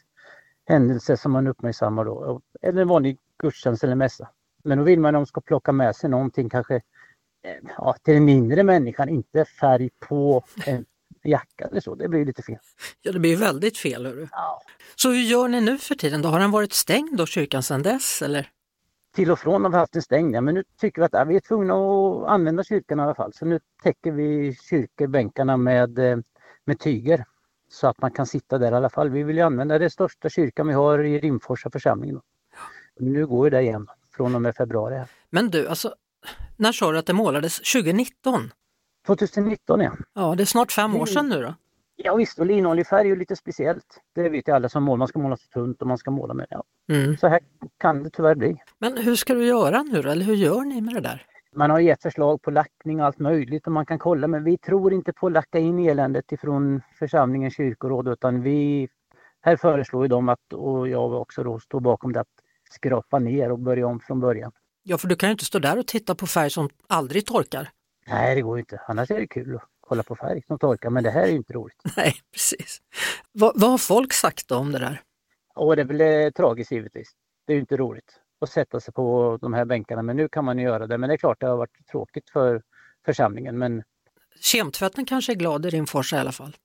händelse 0.66 1.16
som 1.16 1.32
man 1.32 1.46
uppmärksammar 1.46 2.04
då. 2.04 2.40
Eller 2.62 2.82
en 2.82 2.88
vanlig 2.88 3.18
gudstjänst 3.42 3.84
eller 3.84 3.94
mässa. 3.94 4.28
Men 4.64 4.78
då 4.78 4.84
vill 4.84 5.00
man 5.00 5.14
att 5.14 5.18
de 5.20 5.26
ska 5.26 5.40
plocka 5.40 5.72
med 5.72 5.96
sig 5.96 6.10
någonting 6.10 6.48
kanske 6.48 6.74
eh, 6.74 7.70
ja, 7.78 7.96
till 8.02 8.14
den 8.14 8.24
mindre 8.24 8.62
människan, 8.62 9.08
inte 9.08 9.44
färg 9.44 9.90
på 9.98 10.44
en 10.66 10.84
jacka 11.24 11.64
eller 11.64 11.80
så. 11.80 11.94
Det 11.94 12.08
blir 12.08 12.24
lite 12.24 12.42
fel. 12.42 12.58
Ja, 13.02 13.12
det 13.12 13.18
blir 13.18 13.36
väldigt 13.36 13.78
fel. 13.78 14.06
Hörru. 14.06 14.28
Ja. 14.30 14.62
Så 14.96 15.08
hur 15.08 15.22
gör 15.22 15.48
ni 15.48 15.60
nu 15.60 15.78
för 15.78 15.94
tiden? 15.94 16.22
Då? 16.22 16.28
Har 16.28 16.40
den 16.40 16.50
varit 16.50 16.72
stängd 16.72 17.16
då, 17.16 17.26
kyrkan 17.26 17.62
sedan 17.62 17.82
dess? 17.82 18.22
Eller? 18.22 18.50
Till 19.14 19.30
och 19.30 19.38
från 19.38 19.64
har 19.64 19.70
vi 19.70 19.76
haft 19.76 19.92
den 19.92 20.02
stängd, 20.02 20.34
ja, 20.34 20.40
men 20.40 20.54
nu 20.54 20.64
tycker 20.80 21.00
vi 21.00 21.06
att 21.06 21.12
ja, 21.12 21.24
vi 21.24 21.36
är 21.36 21.40
tvungna 21.40 21.74
att 21.74 22.28
använda 22.28 22.64
kyrkan 22.64 23.00
i 23.00 23.02
alla 23.02 23.14
fall. 23.14 23.32
Så 23.32 23.44
nu 23.44 23.60
täcker 23.82 24.12
vi 24.12 24.54
kyrkobänkarna 24.54 25.56
med, 25.56 25.98
eh, 25.98 26.18
med 26.64 26.80
tyger 26.80 27.24
så 27.70 27.86
att 27.86 28.00
man 28.00 28.10
kan 28.10 28.26
sitta 28.26 28.58
där 28.58 28.72
i 28.72 28.74
alla 28.74 28.90
fall. 28.90 29.10
Vi 29.10 29.22
vill 29.22 29.36
ju 29.36 29.42
använda 29.42 29.78
det 29.78 29.90
största 29.90 30.28
kyrkan 30.28 30.66
vi 30.66 30.74
har 30.74 30.98
i 30.98 31.18
Rimforsa 31.18 31.70
församling. 31.70 32.14
Då. 32.14 32.22
Nu 33.00 33.26
går 33.26 33.50
det 33.50 33.60
igen 33.60 33.86
från 34.16 34.34
och 34.34 34.42
med 34.42 34.56
februari. 34.56 35.04
Men 35.30 35.50
du, 35.50 35.68
alltså, 35.68 35.94
när 36.56 36.72
sa 36.72 36.92
du 36.92 36.98
att 36.98 37.06
det 37.06 37.12
målades? 37.12 37.56
2019? 37.56 38.50
2019 39.06 39.80
ja. 39.80 39.92
Ja, 40.14 40.34
det 40.34 40.42
är 40.42 40.44
snart 40.44 40.72
fem 40.72 40.96
år 40.96 41.06
sedan 41.06 41.28
nu 41.28 41.42
då. 41.42 41.54
Ja 42.00 42.14
visst, 42.14 42.38
och 42.38 42.46
linoljefärg 42.46 43.10
är 43.10 43.16
lite 43.16 43.36
speciellt. 43.36 44.00
Det 44.14 44.28
vet 44.28 44.48
ju 44.48 44.52
alla 44.52 44.68
som 44.68 44.82
målar. 44.82 44.96
Man 44.96 45.08
ska 45.08 45.18
måla 45.18 45.36
så 45.36 45.48
tunt 45.48 45.82
och 45.82 45.88
man 45.88 45.98
ska 45.98 46.10
måla 46.10 46.34
med 46.34 46.46
ja. 46.50 46.64
Mm. 46.92 47.16
Så 47.16 47.28
här 47.28 47.40
kan 47.78 48.02
det 48.02 48.10
tyvärr 48.10 48.34
bli. 48.34 48.56
Men 48.78 48.96
hur 48.96 49.16
ska 49.16 49.34
du 49.34 49.46
göra 49.46 49.82
nu 49.82 50.02
då? 50.02 50.10
Eller 50.10 50.24
hur 50.24 50.34
gör 50.34 50.60
ni 50.60 50.80
med 50.80 50.94
det 50.94 51.00
där? 51.00 51.26
Man 51.54 51.70
har 51.70 51.80
gett 51.80 52.02
förslag 52.02 52.42
på 52.42 52.50
lackning 52.50 53.00
och 53.00 53.06
allt 53.06 53.18
möjligt 53.18 53.66
och 53.66 53.72
man 53.72 53.86
kan 53.86 53.98
kolla 53.98 54.28
men 54.28 54.44
vi 54.44 54.58
tror 54.58 54.92
inte 54.92 55.12
på 55.12 55.26
att 55.26 55.32
lacka 55.32 55.58
in 55.58 55.78
eländet 55.78 56.32
ifrån 56.32 56.82
församlingens 56.98 57.56
kyrkoråd 57.56 58.08
utan 58.08 58.42
vi 58.42 58.88
här 59.40 59.56
föreslår 59.56 60.04
ju 60.04 60.08
de 60.08 60.28
att, 60.28 60.52
och 60.52 60.88
jag 60.88 61.12
också 61.12 61.42
då 61.42 61.60
står 61.60 61.80
bakom 61.80 62.12
det, 62.12 62.20
att 62.20 62.26
skrapa 62.70 63.18
ner 63.18 63.52
och 63.52 63.58
börja 63.58 63.86
om 63.86 64.00
från 64.00 64.20
början. 64.20 64.52
Ja, 64.82 64.98
för 64.98 65.08
du 65.08 65.16
kan 65.16 65.28
ju 65.28 65.32
inte 65.32 65.44
stå 65.44 65.58
där 65.58 65.78
och 65.78 65.86
titta 65.86 66.14
på 66.14 66.26
färg 66.26 66.50
som 66.50 66.68
aldrig 66.86 67.26
torkar. 67.26 67.68
Nej, 68.06 68.34
det 68.34 68.42
går 68.42 68.58
inte. 68.58 68.80
Annars 68.86 69.10
är 69.10 69.20
det 69.20 69.26
kul 69.26 69.58
kolla 69.88 70.02
på 70.02 70.16
färg 70.16 70.42
som 70.46 70.58
torkar, 70.58 70.90
men 70.90 71.04
det 71.04 71.10
här 71.10 71.22
är 71.22 71.28
ju 71.28 71.36
inte 71.36 71.52
roligt. 71.52 71.82
Nej, 71.96 72.14
precis. 72.32 72.78
Va, 73.32 73.52
vad 73.54 73.70
har 73.70 73.78
folk 73.78 74.12
sagt 74.12 74.50
om 74.50 74.72
det 74.72 74.78
där? 74.78 75.00
Och 75.54 75.76
det 75.76 75.82
är 75.82 75.86
väl 75.86 76.00
eh, 76.00 76.30
tragiskt 76.30 76.72
givetvis. 76.72 77.12
Det 77.46 77.52
är 77.52 77.54
ju 77.54 77.60
inte 77.60 77.76
roligt 77.76 78.20
att 78.40 78.50
sätta 78.50 78.80
sig 78.80 78.94
på 78.94 79.38
de 79.40 79.54
här 79.54 79.64
bänkarna, 79.64 80.02
men 80.02 80.16
nu 80.16 80.28
kan 80.28 80.44
man 80.44 80.58
ju 80.58 80.64
göra 80.64 80.86
det. 80.86 80.98
Men 80.98 81.08
det 81.08 81.14
är 81.14 81.18
klart, 81.18 81.40
det 81.40 81.46
har 81.46 81.56
varit 81.56 81.86
tråkigt 81.90 82.30
för 82.30 82.62
församlingen. 83.04 83.58
Men... 83.58 83.82
Kemtvätten 84.40 85.04
kanske 85.04 85.32
är 85.32 85.36
glad 85.36 85.66
i 85.66 85.70
Rimforsa 85.70 86.16
i 86.16 86.20
alla 86.20 86.32
fall? 86.32 86.56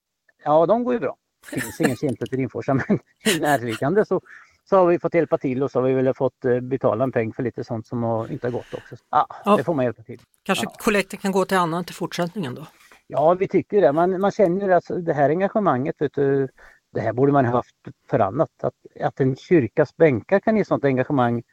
Ja, 0.44 0.66
de 0.66 0.84
går 0.84 0.94
ju 0.94 1.00
bra. 1.00 1.18
Det 1.52 1.62
finns 1.62 1.82
ingen 1.82 1.98
kemtvätt 1.98 2.34
i 2.34 2.38
Rimforsa, 2.38 2.74
men 2.88 3.00
i 3.26 3.40
närliggande 3.40 4.06
så 4.06 4.22
så 4.66 4.78
har 4.78 4.86
vi 4.86 5.00
fått 5.00 5.14
hjälpa 5.14 5.38
till 5.38 5.64
och 5.64 5.72
så 5.72 5.80
har 5.80 5.88
vi 5.88 5.94
väl 5.94 6.14
fått 6.14 6.46
eh, 6.46 6.60
betala 6.60 7.04
en 7.04 7.12
peng 7.12 7.34
för 7.34 7.44
lite 7.44 7.64
sånt 7.64 7.88
som 7.88 8.04
har, 8.04 8.32
inte 8.32 8.48
har 8.48 8.52
gått 8.52 8.74
också. 8.74 8.96
Ja, 9.10 9.28
ja. 9.46 9.58
Det 9.58 9.64
får 9.64 9.74
man 9.74 9.86
hjälpa 9.86 10.04
till. 10.04 10.22
Kanske 10.44 10.66
ja. 10.66 10.76
kollekten 10.80 11.20
kan 11.20 11.32
gå 11.32 11.46
till 11.46 11.58
annan 11.58 11.86
till 11.86 11.96
fortsättningen 11.96 12.56
då? 12.56 12.68
Ja, 13.13 13.34
vi 13.34 13.47
tycker 13.47 13.82
det. 13.82 13.91
Man, 13.91 14.21
man 14.21 14.32
känner 14.32 14.69
att 14.69 14.91
det 15.06 15.13
här 15.13 15.30
engagemanget, 15.30 15.95
vet 15.99 16.13
du, 16.13 16.47
det 16.93 17.02
här 17.02 17.13
borde 17.13 17.32
man 17.32 17.45
ha 17.45 17.54
haft 17.54 17.76
för 18.10 18.19
annat. 18.19 18.49
Att, 18.63 18.73
att 19.02 19.19
en 19.19 19.36
kyrkas 19.36 19.97
bänkar 19.97 20.39
kan 20.39 20.58
ge 20.58 20.65
sånt 20.65 20.86
engagemang. 20.86 21.43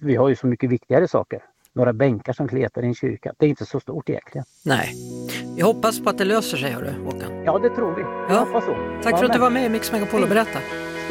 Vi 0.00 0.16
har 0.16 0.28
ju 0.28 0.36
så 0.36 0.46
mycket 0.46 0.70
viktigare 0.70 1.08
saker. 1.08 1.44
Några 1.72 1.92
bänkar 1.92 2.32
som 2.32 2.48
kletar 2.48 2.82
i 2.82 2.86
en 2.86 2.94
kyrka. 2.94 3.32
Det 3.38 3.46
är 3.46 3.50
inte 3.50 3.66
så 3.66 3.80
stort 3.80 4.08
egentligen. 4.08 4.44
Nej. 4.64 4.94
Vi 5.56 5.62
hoppas 5.62 6.00
på 6.00 6.10
att 6.10 6.18
det 6.18 6.24
löser 6.24 6.56
sig, 6.56 6.70
hörru 6.70 7.04
Håkan. 7.04 7.44
Ja, 7.44 7.58
det 7.58 7.70
tror 7.70 7.94
vi. 7.94 8.02
Vi 8.02 8.34
ja. 8.34 8.38
hoppas 8.38 8.64
så. 8.64 8.76
Tack 9.02 9.18
för 9.18 9.24
att 9.26 9.32
du 9.32 9.38
var 9.38 9.50
med 9.50 9.66
i 9.66 9.68
Mix 9.68 9.92
Megapol 9.92 10.22
och 10.22 10.28
berättade. 10.28 10.64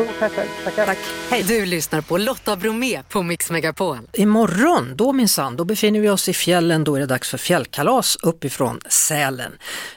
Stort 0.04 0.20
tack 0.20 0.32
Tackar. 0.64 0.86
Tack. 0.86 0.98
Hej. 1.30 1.44
Du 1.44 1.66
lyssnar 1.66 2.02
på 2.02 2.18
Lotta 2.18 2.56
Bromé 2.56 3.04
på 3.04 3.24
Mix 3.24 3.52
Megapol. 3.52 3.98
Imorgon, 4.14 4.94
då 4.96 5.14
minsann, 5.14 5.56
då 5.56 5.66
befinner 5.66 6.00
vi 6.00 6.10
oss 6.10 6.30
i 6.30 6.34
fjällen. 6.34 6.84
Då 6.84 6.96
är 6.96 7.00
det 7.00 7.06
dags 7.06 7.30
för 7.30 7.38
fjällkalas 7.38 8.18
uppifrån 8.24 8.80
Sälen. 8.90 9.52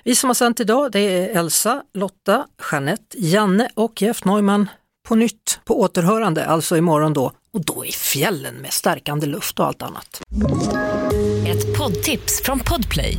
Vi 0.05 0.15
som 0.15 0.31
har 0.31 0.35
sänt 0.35 0.61
idag, 0.61 0.93
det 0.93 1.01
är 1.01 1.39
Elsa, 1.39 1.83
Lotta, 1.95 2.47
Jeanette, 2.73 3.19
Janne 3.19 3.69
och 3.75 4.03
Jeff 4.03 4.25
Neumann 4.25 4.69
på 5.09 5.15
nytt 5.15 5.61
på 5.65 5.81
återhörande, 5.81 6.47
alltså 6.47 6.77
imorgon 6.77 7.13
då. 7.13 7.33
Och 7.53 7.65
då 7.65 7.85
i 7.85 7.93
fjällen 7.93 8.55
med 8.55 8.73
stärkande 8.73 9.27
luft 9.27 9.61
och 9.61 9.67
allt 9.67 9.83
annat. 9.83 10.23
Ett 11.47 11.79
poddtips 11.79 12.43
från 12.43 12.61
Podplay. 12.61 13.19